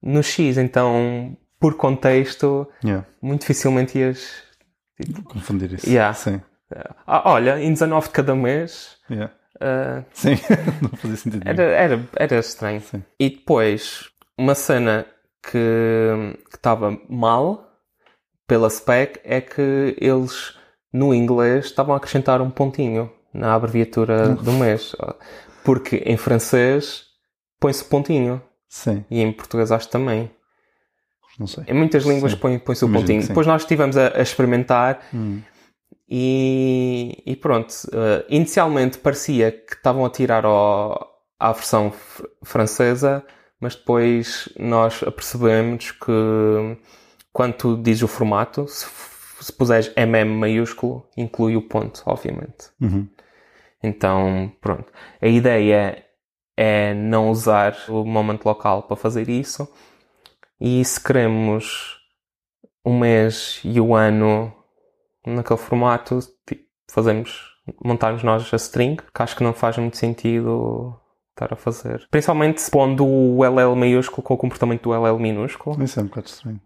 no 0.03 0.23
X. 0.23 0.57
Então, 0.57 1.37
por 1.59 1.75
contexto, 1.75 2.67
Yeah. 2.83 3.07
muito 3.21 3.43
dificilmente 3.43 3.99
ias 3.99 4.49
Confundir 5.25 5.75
isso. 5.75 5.89
Yeah. 5.89 6.15
Sim. 6.15 6.41
Ah, 7.07 7.23
olha, 7.33 7.61
em 7.61 7.73
19 7.73 8.07
de 8.09 8.12
cada 8.12 8.35
mês, 8.35 8.97
Yeah. 9.11 9.33
ah, 9.61 10.03
Sim. 10.12 10.35
não 10.83 10.91
fazia 10.97 11.17
sentido. 11.17 11.43
era, 11.49 11.62
era, 11.62 12.09
era 12.17 12.37
estranho. 12.39 12.81
Sim. 12.81 13.03
E 13.19 13.31
depois, 13.31 14.09
uma 14.39 14.55
cena 14.55 15.05
que 15.50 16.37
estava 16.55 16.97
mal 17.09 17.67
pela 18.47 18.69
spec 18.71 19.21
é 19.25 19.41
que 19.41 19.97
eles, 20.00 20.55
no 20.93 21.15
inglês, 21.15 21.67
estavam 21.67 21.95
a 21.95 21.97
acrescentar 21.97 22.41
um 22.43 22.50
pontinho 22.50 23.11
na 23.33 23.54
abreviatura 23.54 24.30
do 24.35 24.52
mês. 24.52 24.95
Porque 25.65 25.97
em 26.06 26.17
francês 26.17 27.04
põe-se 27.61 27.85
pontinho. 27.85 28.43
Sim. 28.69 29.04
E 29.11 29.21
em 29.21 29.33
português 29.33 29.71
acho 29.73 29.89
também. 29.89 30.30
Não 31.39 31.47
sei. 31.47 31.65
Em 31.69 31.75
muitas 31.75 32.04
línguas 32.04 32.33
Sim. 32.33 32.39
põe- 32.39 32.59
põe-se 32.59 32.85
o 32.85 32.93
pontinho. 32.93 33.26
Depois 33.26 33.47
nós 33.47 33.63
estivemos 33.63 33.97
a, 33.97 34.17
a 34.19 34.21
experimentar 34.23 35.00
Hum. 35.15 35.41
E, 36.11 37.23
e 37.25 37.37
pronto. 37.37 37.73
eh, 37.93 38.25
inicialmente 38.29 38.99
parecia 38.99 39.53
que 39.53 39.75
estavam 39.75 40.05
a 40.05 40.11
tirar 40.11 40.45
ao- 40.45 41.09
à 41.39 41.53
versão 41.53 41.91
fr- 41.93 42.27
francesa, 42.43 43.25
mas 43.61 43.77
depois 43.77 44.49
nós 44.59 45.03
apercebemos 45.03 45.93
que 45.93 46.77
quando 47.33 47.55
tu 47.55 47.77
dizes 47.77 48.03
o 48.03 48.09
formato, 48.09 48.67
se, 48.67 48.87
se 49.41 49.53
puseres 49.53 49.93
MM 49.97 50.31
maiúsculo, 50.37 51.07
inclui 51.17 51.57
o 51.57 51.63
ponto, 51.63 52.03
obviamente. 52.07 52.71
Uhum. 52.81 53.09
Então, 53.83 54.53
pronto. 54.61 54.93
A 55.23 55.27
ideia 55.29 56.05
é 56.57 56.93
não 56.93 57.31
usar 57.31 57.75
o 57.89 58.05
momento 58.05 58.45
local 58.45 58.83
para 58.83 58.97
fazer 58.97 59.29
isso. 59.29 59.67
E 60.61 60.85
se 60.85 61.03
queremos 61.03 61.97
o 62.85 62.93
mês 62.93 63.61
e 63.65 63.81
o 63.81 63.95
ano 63.95 64.53
naquele 65.26 65.59
formato, 65.59 66.19
tipo, 66.47 66.63
fazemos, 66.91 67.56
montamos 67.85 68.23
nós 68.23 68.52
a 68.52 68.56
string, 68.56 68.97
que 68.97 69.23
acho 69.23 69.37
que 69.37 69.45
não 69.45 69.52
faz 69.52 69.76
muito 69.78 69.97
sentido 69.97 70.99
estar 71.30 71.52
a 71.52 71.56
fazer. 71.56 72.06
Principalmente 72.11 72.71
pondo 72.71 73.06
o 73.06 73.45
LL 73.45 73.75
maiúsculo 73.76 74.23
com 74.23 74.35
o 74.35 74.39
comportamento 74.39 74.83
do 74.83 74.95
LL 74.95 75.19
minúsculo 75.19 75.83
Isso 75.83 76.00
é 76.00 76.02
um 76.02 76.06
bocado 76.06 76.26
estranho. 76.26 76.61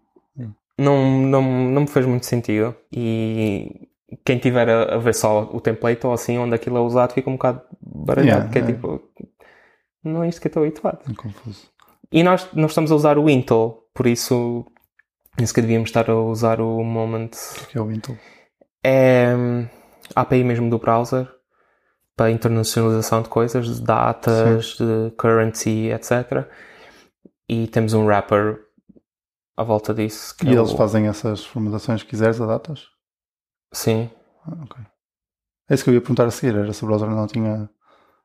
não, 0.77 1.21
não, 1.21 1.41
não 1.41 1.81
me 1.81 1.87
fez 1.87 2.05
muito 2.05 2.25
sentido. 2.25 2.75
E 2.91 3.87
quem 4.23 4.37
tiver 4.37 4.69
a, 4.69 4.95
a 4.95 4.97
ver 4.97 5.13
só 5.13 5.49
o 5.51 5.61
template 5.61 6.05
ou 6.05 6.13
assim, 6.13 6.37
onde 6.37 6.55
aquilo 6.55 6.77
é 6.77 6.81
usado, 6.81 7.13
fica 7.13 7.29
um 7.29 7.33
bocado 7.33 7.61
baralhado. 7.81 8.27
Yeah, 8.27 8.51
que 8.51 8.59
é 8.59 8.61
é. 8.61 8.65
tipo, 8.65 9.01
não 10.03 10.23
é 10.23 10.29
isto 10.29 10.41
que 10.41 10.47
eu 10.47 10.49
estou 10.49 10.63
habituado. 10.63 10.99
É 11.09 11.13
confuso. 11.13 11.69
E 12.11 12.23
nós, 12.23 12.47
nós 12.53 12.71
estamos 12.71 12.91
a 12.91 12.95
usar 12.95 13.17
o 13.17 13.29
Intel, 13.29 13.83
por 13.93 14.05
isso, 14.05 14.65
isso 15.39 15.53
que 15.53 15.61
devíamos 15.61 15.89
estar 15.89 16.09
a 16.09 16.15
usar 16.15 16.61
o 16.61 16.83
Moment. 16.83 17.31
O 17.63 17.67
que 17.67 17.77
é 17.77 17.81
o 17.81 17.91
Intel? 17.91 18.17
É 18.87 19.33
a 20.15 20.21
API 20.21 20.43
mesmo 20.43 20.69
do 20.69 20.77
browser 20.77 21.27
para 22.15 22.29
internacionalização 22.29 23.23
de 23.23 23.29
coisas, 23.29 23.65
de 23.77 23.81
datas, 23.81 24.77
de 24.77 25.11
currency, 25.17 25.89
etc. 25.91 26.47
E 27.49 27.67
temos 27.67 27.93
um 27.93 28.05
wrapper 28.05 28.59
à 29.57 29.63
volta 29.63 29.91
disso. 29.93 30.35
E 30.43 30.49
é 30.49 30.51
eles 30.53 30.71
o- 30.71 30.77
fazem 30.77 31.07
essas 31.07 31.43
formatações 31.43 32.03
que 32.03 32.09
quiseres 32.09 32.39
a 32.39 32.45
datas? 32.45 32.85
Sim. 33.73 34.09
Ah, 34.45 34.53
ok. 34.63 34.83
É 35.69 35.73
isso 35.73 35.83
que 35.83 35.89
eu 35.89 35.93
ia 35.95 35.99
perguntar 36.01 36.25
a 36.25 36.31
seguir, 36.31 36.55
era 36.55 36.71
se 36.71 36.83
o 36.83 36.87
browser 36.87 37.09
não 37.09 37.25
tinha 37.25 37.67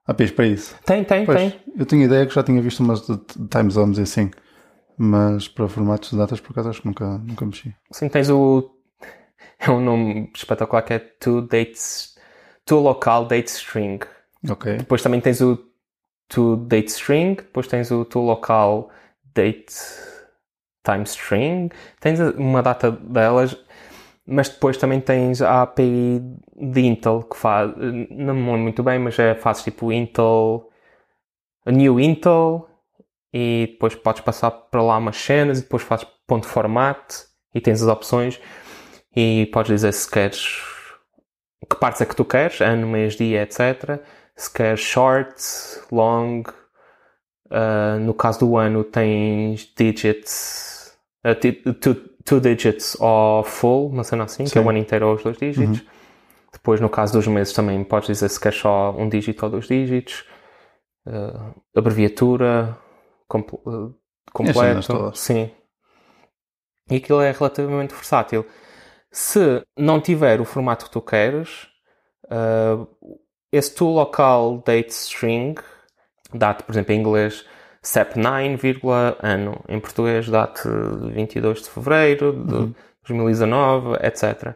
APIs 0.07 0.31
para 0.31 0.47
isso. 0.47 0.77
Tem, 0.85 1.03
tem, 1.05 1.25
Pois, 1.25 1.41
tem. 1.41 1.61
eu 1.75 1.87
tinha 1.87 2.05
ideia 2.05 2.27
que 2.27 2.35
já 2.35 2.43
tinha 2.43 2.61
visto 2.61 2.81
umas 2.81 3.01
de 3.07 3.17
de 3.17 3.49
time 3.49 3.71
zones 3.71 3.97
e 3.99 4.03
assim, 4.03 4.31
mas 4.99 5.49
para 5.49 5.67
formatos 5.69 6.11
de 6.11 6.19
datas 6.19 6.39
por 6.39 6.53
acaso 6.53 6.69
acho 6.69 6.83
que 6.83 6.87
nunca, 6.89 7.17
nunca 7.19 7.47
mexi. 7.47 7.75
Sim, 7.91 8.09
tens 8.11 8.29
o. 8.29 8.71
É 9.61 9.71
um 9.71 9.81
nome 9.81 10.31
espetacular 10.35 10.83
que 10.83 10.95
é 10.95 10.99
to 10.99 11.43
dates. 11.43 12.17
To 12.65 12.77
local 12.77 13.27
date 13.27 13.49
string. 13.49 14.01
Ok. 14.49 14.77
Depois 14.79 15.03
também 15.03 15.21
tens 15.21 15.41
o 15.41 15.59
to 16.29 16.57
date 16.57 16.89
string. 16.91 17.35
Depois 17.35 17.67
tens 17.67 17.91
o 17.91 18.05
to 18.05 18.21
local 18.21 18.91
date 19.35 19.75
time 20.85 21.05
string. 21.05 21.71
Tens 22.01 22.21
uma 22.21 22.63
data 22.63 22.91
delas. 22.91 23.57
Mas 24.27 24.49
depois 24.49 24.77
também 24.77 25.01
tens 25.01 25.43
a 25.43 25.63
API 25.63 26.23
de 26.57 26.81
Intel 26.81 27.23
que 27.25 27.37
faz. 27.37 27.71
Não 27.77 28.35
me 28.35 28.47
lembro 28.47 28.59
muito 28.59 28.83
bem, 28.83 28.99
mas 28.99 29.19
é, 29.19 29.35
faz 29.35 29.63
tipo 29.63 29.93
Intel. 29.93 30.71
A 31.67 31.73
new 31.73 32.01
Intel. 32.01 32.67
E 33.33 33.69
depois 33.73 33.95
podes 33.95 34.23
passar 34.23 34.51
para 34.51 34.83
lá 34.83 34.97
umas 34.97 35.17
cenas. 35.17 35.59
E 35.59 35.63
depois 35.63 35.83
fazes 35.83 36.07
ponto 36.27 36.47
format. 36.47 37.27
E 37.55 37.61
tens 37.61 37.83
as 37.83 37.89
opções. 37.89 38.41
E 39.15 39.47
podes 39.53 39.71
dizer 39.71 39.93
se 39.93 40.09
queres 40.11 40.47
que 41.69 41.77
partes 41.77 42.01
é 42.01 42.07
que 42.07 42.17
tu 42.17 42.25
queres, 42.25 42.61
ano, 42.61 42.87
mês, 42.87 43.15
dia, 43.17 43.43
etc. 43.43 44.01
Se 44.37 44.53
queres 44.53 44.81
short, 44.81 45.35
long, 45.93 46.43
uh, 47.51 47.99
no 48.01 48.15
caso 48.15 48.41
do 48.41 48.57
ano 48.57 48.83
tens 48.85 49.73
digits, 49.77 50.97
uh, 51.25 51.35
two, 51.75 51.95
two 52.25 52.41
digits 52.41 52.97
ou 53.01 53.45
full, 53.45 53.89
uma 53.91 54.05
cena 54.05 54.25
assim, 54.25 54.45
que 54.45 54.59
é 54.59 54.63
Sim. 54.63 54.67
o 54.67 54.71
ano 54.71 54.79
inteiro 54.79 55.09
ou 55.09 55.15
os 55.15 55.23
dois 55.23 55.37
dígitos. 55.37 55.83
Depois 56.53 56.81
no 56.81 56.89
caso 56.89 57.13
dos 57.13 57.27
meses 57.27 57.53
também 57.53 57.83
podes 57.85 58.09
dizer 58.09 58.29
se 58.29 58.41
queres 58.41 58.59
só 58.59 58.93
um 58.97 59.09
dígito 59.09 59.45
ou 59.45 59.51
dois 59.53 59.67
dígitos, 59.67 60.25
uh, 61.07 61.55
abreviatura, 61.77 62.77
compl- 63.29 63.61
uh, 63.67 63.95
cenas 64.53 64.87
completo, 64.87 64.87
todas. 64.87 65.19
sim. 65.19 65.51
E 66.91 66.97
aquilo 66.97 67.21
é 67.21 67.31
relativamente 67.31 67.95
versátil. 67.95 68.45
Se 69.11 69.65
não 69.77 70.01
tiver 70.01 70.41
o 70.41 70.45
formato 70.45 70.85
que 70.85 70.91
tu 70.91 71.01
queres, 71.01 71.69
uh, 72.27 72.87
esse 73.53 73.75
to 73.75 73.87
local 73.87 74.63
date 74.65 74.93
string, 74.93 75.57
date, 76.33 76.63
por 76.63 76.73
exemplo, 76.73 76.93
em 76.93 77.01
inglês, 77.01 77.45
CEP9, 77.83 78.57
vírgula, 78.57 79.17
ano. 79.21 79.63
Em 79.69 79.81
português 79.81 80.29
dá-te 80.29 80.69
22 81.13 81.63
de 81.63 81.71
fevereiro 81.71 82.33
de 82.33 82.75
2019, 83.09 83.97
etc. 84.03 84.55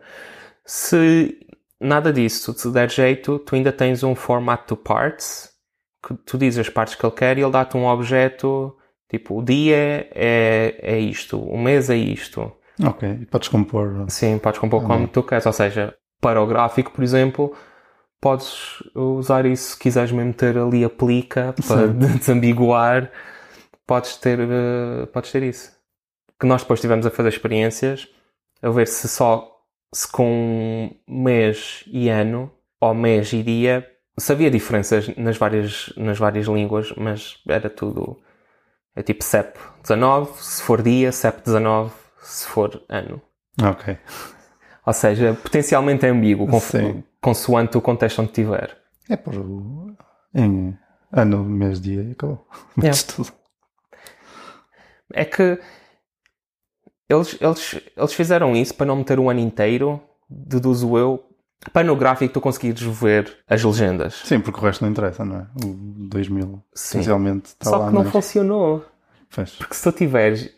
Se 0.64 1.38
nada 1.80 2.12
disso 2.12 2.54
te 2.54 2.68
der 2.70 2.90
jeito, 2.90 3.38
tu 3.40 3.54
ainda 3.54 3.72
tens 3.72 4.02
um 4.02 4.14
format 4.14 4.66
to 4.66 4.76
parts, 4.76 5.50
que 6.06 6.14
tu 6.14 6.38
dizes 6.38 6.60
as 6.60 6.68
partes 6.68 6.94
que 6.94 7.04
ele 7.04 7.14
quer 7.14 7.38
e 7.38 7.42
ele 7.42 7.50
dá-te 7.50 7.76
um 7.76 7.86
objeto, 7.86 8.76
tipo, 9.08 9.38
o 9.38 9.42
dia 9.42 10.08
é, 10.14 10.78
é 10.80 10.98
isto, 10.98 11.40
o 11.40 11.58
mês 11.58 11.90
é 11.90 11.96
isto. 11.96 12.52
Ok, 12.82 13.18
e 13.22 13.26
podes 13.26 13.48
compor. 13.48 14.06
Sim, 14.08 14.38
podes 14.38 14.58
compor 14.58 14.84
como 14.84 15.06
tu 15.08 15.22
queres, 15.22 15.46
ou 15.46 15.52
seja, 15.52 15.94
para 16.20 16.42
o 16.42 16.46
gráfico, 16.46 16.90
por 16.90 17.04
exemplo, 17.04 17.54
podes 18.20 18.82
usar 18.94 19.46
isso 19.46 19.72
se 19.72 19.78
quiseres 19.78 20.10
mesmo 20.10 20.32
ter 20.32 20.56
ali 20.56 20.84
aplica 20.84 21.54
para 21.66 21.88
desambiguar, 22.18 23.10
podes 23.86 24.16
ter, 24.16 24.40
eh, 24.40 25.06
podes 25.12 25.30
ter 25.30 25.42
isso. 25.42 25.72
Que 26.40 26.46
nós 26.46 26.62
depois 26.62 26.78
estivemos 26.78 27.06
a 27.06 27.10
fazer 27.10 27.28
experiências 27.28 28.08
a 28.62 28.70
ver 28.70 28.88
se 28.88 29.06
só 29.08 29.60
se 29.92 30.10
com 30.10 30.90
mês 31.06 31.84
e 31.86 32.08
ano 32.08 32.50
ou 32.80 32.94
mês 32.94 33.32
e 33.32 33.42
dia 33.42 33.86
se 34.18 34.32
havia 34.32 34.50
diferenças 34.50 35.08
nas 35.16 35.36
várias, 35.36 35.92
nas 35.96 36.18
várias 36.18 36.46
línguas, 36.46 36.92
mas 36.96 37.36
era 37.48 37.68
tudo 37.68 38.18
é 38.96 39.02
tipo 39.02 39.24
CEP 39.24 39.58
19, 39.82 40.42
se 40.42 40.62
for 40.62 40.80
dia, 40.80 41.10
CEP 41.10 41.42
19, 41.42 41.92
se 42.24 42.46
for 42.46 42.82
ano. 42.88 43.20
Ok. 43.62 43.96
Ou 44.86 44.92
seja, 44.92 45.34
potencialmente 45.42 46.04
é 46.04 46.08
ambíguo, 46.10 46.46
consoante 47.20 47.76
o 47.76 47.80
contexto 47.80 48.20
onde 48.20 48.30
estiver. 48.30 48.76
É 49.08 49.16
por 49.16 49.34
em 50.34 50.76
ano, 51.12 51.44
mês, 51.44 51.80
dia 51.80 52.02
e 52.02 52.12
acabou. 52.12 52.46
É. 52.78 52.82
Metes 52.82 53.02
tudo. 53.04 53.32
É 55.12 55.24
que 55.24 55.58
eles, 57.08 57.36
eles, 57.40 57.80
eles 57.96 58.12
fizeram 58.14 58.56
isso 58.56 58.74
para 58.74 58.86
não 58.86 58.96
meter 58.96 59.18
o 59.18 59.28
ano 59.30 59.40
inteiro, 59.40 60.00
deduzo 60.28 60.96
eu, 60.98 61.24
para 61.72 61.86
no 61.86 61.94
gráfico 61.96 62.34
tu 62.34 62.40
conseguires 62.40 62.80
ver 62.82 63.38
as 63.48 63.62
legendas. 63.62 64.14
Sim, 64.24 64.40
porque 64.40 64.58
o 64.58 64.62
resto 64.62 64.82
não 64.84 64.90
interessa, 64.90 65.24
não 65.24 65.36
é? 65.36 65.46
O 65.64 65.74
2000, 66.08 66.42
Sim. 66.46 66.98
essencialmente, 66.98 67.46
está 67.50 67.70
Só 67.70 67.76
lá. 67.76 67.88
que 67.88 67.94
não 67.94 68.02
mas- 68.02 68.12
funcionou. 68.12 68.84
Pois. 69.34 69.50
Porque 69.52 69.74
se 69.74 69.82
tu 69.82 69.92
tiveres. 69.96 70.50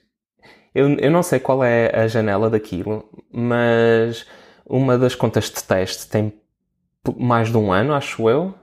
Eu, 0.76 0.90
eu 0.98 1.10
não 1.10 1.22
sei 1.22 1.40
qual 1.40 1.64
é 1.64 1.90
a 1.94 2.06
janela 2.06 2.50
daquilo, 2.50 3.08
mas 3.32 4.26
uma 4.66 4.98
das 4.98 5.14
contas 5.14 5.44
de 5.44 5.64
teste 5.64 6.06
tem 6.06 6.34
mais 7.16 7.48
de 7.48 7.56
um 7.56 7.72
ano, 7.72 7.94
acho 7.94 8.28
eu, 8.28 8.54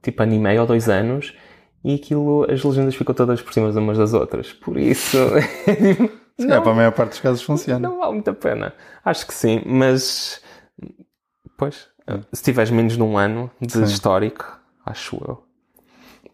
tipo 0.00 0.22
ano 0.22 0.32
e 0.32 0.38
meio 0.38 0.62
ou 0.62 0.66
dois 0.66 0.88
anos, 0.88 1.36
e 1.84 1.94
aquilo, 1.94 2.50
as 2.50 2.64
legendas 2.64 2.94
ficam 2.94 3.14
todas 3.14 3.42
por 3.42 3.52
cima 3.52 3.68
umas 3.68 3.98
das 3.98 4.14
outras. 4.14 4.50
Por 4.50 4.78
isso. 4.78 5.18
Se 6.40 6.46
calhar 6.46 6.62
para 6.62 6.72
a 6.72 6.74
maior 6.74 6.92
parte 6.92 7.10
dos 7.10 7.20
casos 7.20 7.42
funciona. 7.42 7.86
Não 7.86 7.98
vale 7.98 8.12
muito 8.12 8.30
a 8.30 8.34
pena. 8.34 8.72
Acho 9.04 9.26
que 9.26 9.34
sim, 9.34 9.60
mas. 9.66 10.40
Pois. 11.58 11.88
Se 12.32 12.42
tiveres 12.42 12.70
menos 12.70 12.96
de 12.96 13.02
um 13.02 13.18
ano 13.18 13.50
de 13.60 13.72
Sim. 13.72 13.82
histórico, 13.82 14.58
acho 14.86 15.16
eu. 15.16 15.47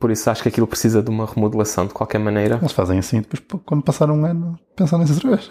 Por 0.05 0.11
isso 0.11 0.29
acho 0.29 0.43
que 0.43 0.51
aquilo 0.51 0.67
precisa 0.67 1.03
de 1.03 1.09
uma 1.09 1.25
remodelação 1.25 1.87
de 1.87 1.95
qualquer 1.95 2.19
maneira. 2.19 2.57
Eles 2.61 2.73
fazem 2.73 2.99
assim, 2.99 3.23
depois 3.23 3.43
quando 3.65 3.83
passar 3.83 4.11
um 4.11 4.23
ano, 4.27 4.59
pensam 4.77 4.99
nisso 4.99 5.15
outra 5.15 5.31
vez. 5.31 5.49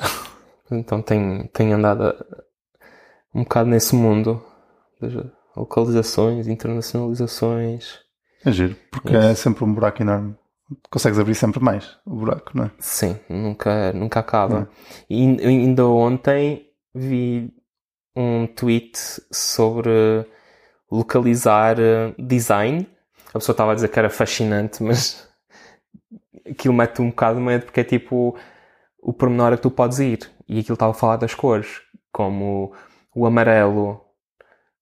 Então 0.71 1.01
tenho, 1.01 1.47
tenho 1.47 1.75
andado 1.75 2.03
a- 2.03 2.15
um 3.33 3.41
bocado 3.41 3.67
nesse 3.71 3.95
mundo 3.95 4.43
das 5.01 5.11
localizações, 5.57 6.47
internacionalizações. 6.47 7.95
É 8.45 8.51
giro, 8.51 8.75
porque 8.91 9.15
é 9.15 9.33
sempre 9.33 9.63
um 9.63 9.73
buraco 9.73 10.03
enorme. 10.03 10.35
Consegues 10.91 11.17
abrir 11.17 11.33
sempre 11.33 11.59
mais 11.59 11.97
o 12.05 12.15
buraco, 12.15 12.51
não 12.55 12.65
é? 12.65 12.71
Sim, 12.77 13.17
nunca, 13.27 13.91
nunca 13.93 14.19
acaba. 14.19 14.59
Hum. 14.59 14.67
E 15.09 15.47
ainda 15.47 15.87
ontem 15.87 16.67
vi 16.93 17.51
um 18.15 18.45
tweet 18.45 18.99
sobre 19.31 19.89
localizar 20.91 21.79
eh, 21.79 22.13
design. 22.19 22.87
A 23.33 23.39
pessoa 23.39 23.53
estava 23.53 23.71
a 23.71 23.75
dizer 23.75 23.87
que 23.89 23.99
era 23.99 24.09
fascinante, 24.09 24.83
mas 24.83 25.27
aquilo 26.49 26.73
mete 26.73 27.01
um 27.01 27.09
bocado 27.09 27.39
de 27.39 27.45
medo 27.45 27.65
porque 27.65 27.79
é 27.79 27.83
tipo 27.83 28.37
o 29.01 29.11
pormenor 29.13 29.53
a 29.53 29.55
que 29.57 29.63
tu 29.63 29.71
podes 29.71 29.99
ir. 29.99 30.29
E 30.47 30.59
aquilo 30.59 30.75
estava 30.75 30.91
a 30.91 30.95
falar 30.95 31.17
das 31.17 31.33
cores, 31.33 31.81
como 32.11 32.73
o 33.15 33.25
amarelo 33.25 34.01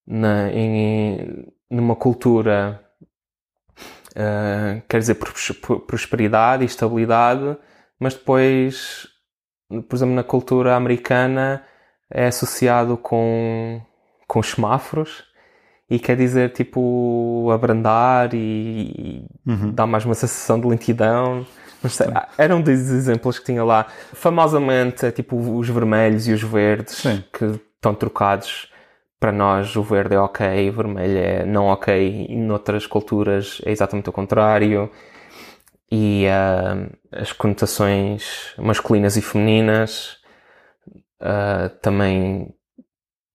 na, 0.05 0.49
em, 0.51 1.47
numa 1.69 1.95
cultura 1.95 2.85
Uh, 4.11 4.81
quer 4.89 4.99
dizer 4.99 5.15
pros- 5.15 5.51
pro- 5.61 5.79
prosperidade 5.79 6.63
e 6.63 6.65
estabilidade, 6.65 7.57
mas 7.97 8.13
depois, 8.13 9.07
por 9.87 9.95
exemplo, 9.95 10.13
na 10.13 10.23
cultura 10.23 10.75
americana 10.75 11.65
é 12.09 12.27
associado 12.27 12.97
com, 12.97 13.81
com 14.27 14.39
os 14.39 14.51
semáforos 14.51 15.23
e 15.91 15.99
quer 15.99 16.15
dizer 16.15 16.53
tipo 16.53 17.51
abrandar 17.53 18.33
e, 18.33 19.27
e 19.45 19.71
dar 19.73 19.85
mais 19.85 20.05
uma 20.05 20.15
sensação 20.15 20.57
de 20.57 20.65
lentidão. 20.65 21.45
Sei, 21.89 22.07
ah, 22.15 22.29
era 22.37 22.55
um 22.55 22.61
dos 22.61 22.69
exemplos 22.89 23.37
que 23.37 23.43
tinha 23.43 23.61
lá. 23.61 23.85
Famosamente 24.13 25.05
é 25.05 25.11
tipo 25.11 25.35
os 25.35 25.67
vermelhos 25.67 26.29
e 26.29 26.31
os 26.31 26.41
verdes 26.41 26.95
Sim. 26.95 27.21
que 27.33 27.59
estão 27.75 27.93
trocados. 27.93 28.71
Para 29.19 29.33
nós 29.33 29.75
o 29.75 29.83
verde 29.83 30.15
é 30.15 30.19
ok, 30.19 30.69
o 30.69 30.73
vermelho 30.73 31.17
é 31.17 31.45
não 31.45 31.65
ok, 31.65 32.25
e 32.29 32.35
noutras 32.37 32.87
culturas 32.87 33.61
é 33.65 33.71
exatamente 33.71 34.09
o 34.09 34.13
contrário. 34.13 34.89
E 35.91 36.25
ah, 36.29 36.87
as 37.11 37.33
conotações 37.33 38.53
masculinas 38.57 39.17
e 39.17 39.21
femininas 39.21 40.19
ah, 41.19 41.69
também 41.81 42.55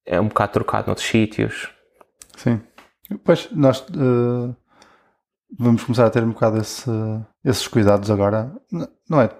é 0.06 0.18
um 0.18 0.28
bocado 0.28 0.52
trocado 0.54 0.86
noutros 0.86 1.06
sítios. 1.06 1.75
Sim. 2.36 2.60
Pois, 3.24 3.48
nós 3.52 3.84
eh, 3.90 4.54
vamos 5.58 5.82
começar 5.84 6.06
a 6.06 6.10
ter 6.10 6.22
um 6.22 6.30
bocado 6.30 6.58
esse, 6.58 6.90
esses 7.44 7.66
cuidados 7.68 8.10
agora. 8.10 8.52
Não 9.08 9.20
é, 9.20 9.30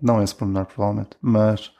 não 0.00 0.20
é 0.20 0.24
esse 0.24 0.34
pormenor, 0.34 0.66
provavelmente, 0.66 1.16
mas 1.20 1.72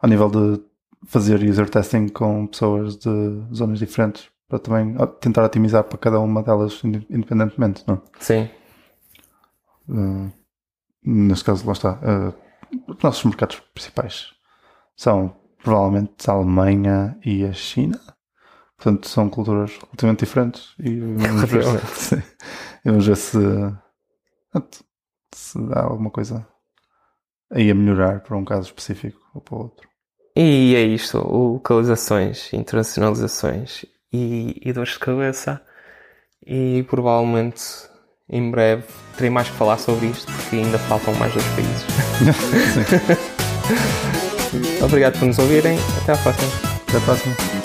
ao 0.00 0.08
nível 0.08 0.28
de 0.30 0.62
fazer 1.06 1.42
user 1.42 1.68
testing 1.70 2.08
com 2.08 2.46
pessoas 2.46 2.96
de 2.96 3.08
zonas 3.54 3.78
diferentes 3.78 4.28
para 4.48 4.58
também 4.58 4.96
tentar 5.20 5.44
otimizar 5.44 5.84
para 5.84 5.98
cada 5.98 6.18
uma 6.20 6.42
delas 6.42 6.80
inde- 6.82 7.06
independentemente, 7.10 7.84
não? 7.86 8.02
Sim, 8.18 8.48
Uh, 9.90 10.30
neste 11.02 11.44
caso, 11.46 11.66
lá 11.66 11.72
está. 11.72 11.92
uh, 11.94 12.34
os 12.92 13.02
nossos 13.02 13.24
mercados 13.24 13.58
principais 13.72 14.34
são 14.94 15.34
provavelmente 15.64 16.28
a 16.28 16.34
Alemanha 16.34 17.18
e 17.24 17.42
a 17.44 17.52
China. 17.54 17.98
Portanto, 18.78 19.08
são 19.08 19.28
culturas 19.28 19.76
relativamente 19.76 20.20
diferentes. 20.20 20.74
E 20.78 21.00
vamos 21.18 21.50
ver, 21.50 21.64
se, 21.94 22.22
vamos 22.84 23.06
ver 23.06 23.16
se, 23.16 23.38
se 25.34 25.58
há 25.74 25.82
alguma 25.82 26.10
coisa 26.10 26.46
aí 27.50 27.70
a 27.70 27.74
melhorar 27.74 28.20
para 28.20 28.36
um 28.36 28.44
caso 28.44 28.68
específico 28.68 29.18
ou 29.34 29.40
para 29.40 29.54
o 29.56 29.58
outro. 29.58 29.88
E 30.36 30.74
é 30.76 30.82
isto, 30.82 31.18
localizações, 31.18 32.52
internacionalizações 32.52 33.84
e, 34.12 34.60
e 34.64 34.72
dores 34.72 34.92
de 34.92 35.00
cabeça. 35.00 35.60
E 36.46 36.84
provavelmente 36.88 37.62
em 38.30 38.50
breve 38.50 38.84
terei 39.16 39.30
mais 39.30 39.48
que 39.48 39.56
falar 39.56 39.78
sobre 39.78 40.06
isto 40.06 40.30
porque 40.32 40.56
ainda 40.56 40.78
faltam 40.78 41.12
mais 41.14 41.32
dois 41.32 41.44
países. 41.48 41.84
Obrigado 44.82 45.18
por 45.18 45.26
nos 45.26 45.38
ouvirem. 45.38 45.78
Até 46.02 46.12
à 46.12 46.16
próxima. 46.16 46.52
Até 46.88 46.98
a 46.98 47.00
próxima. 47.00 47.57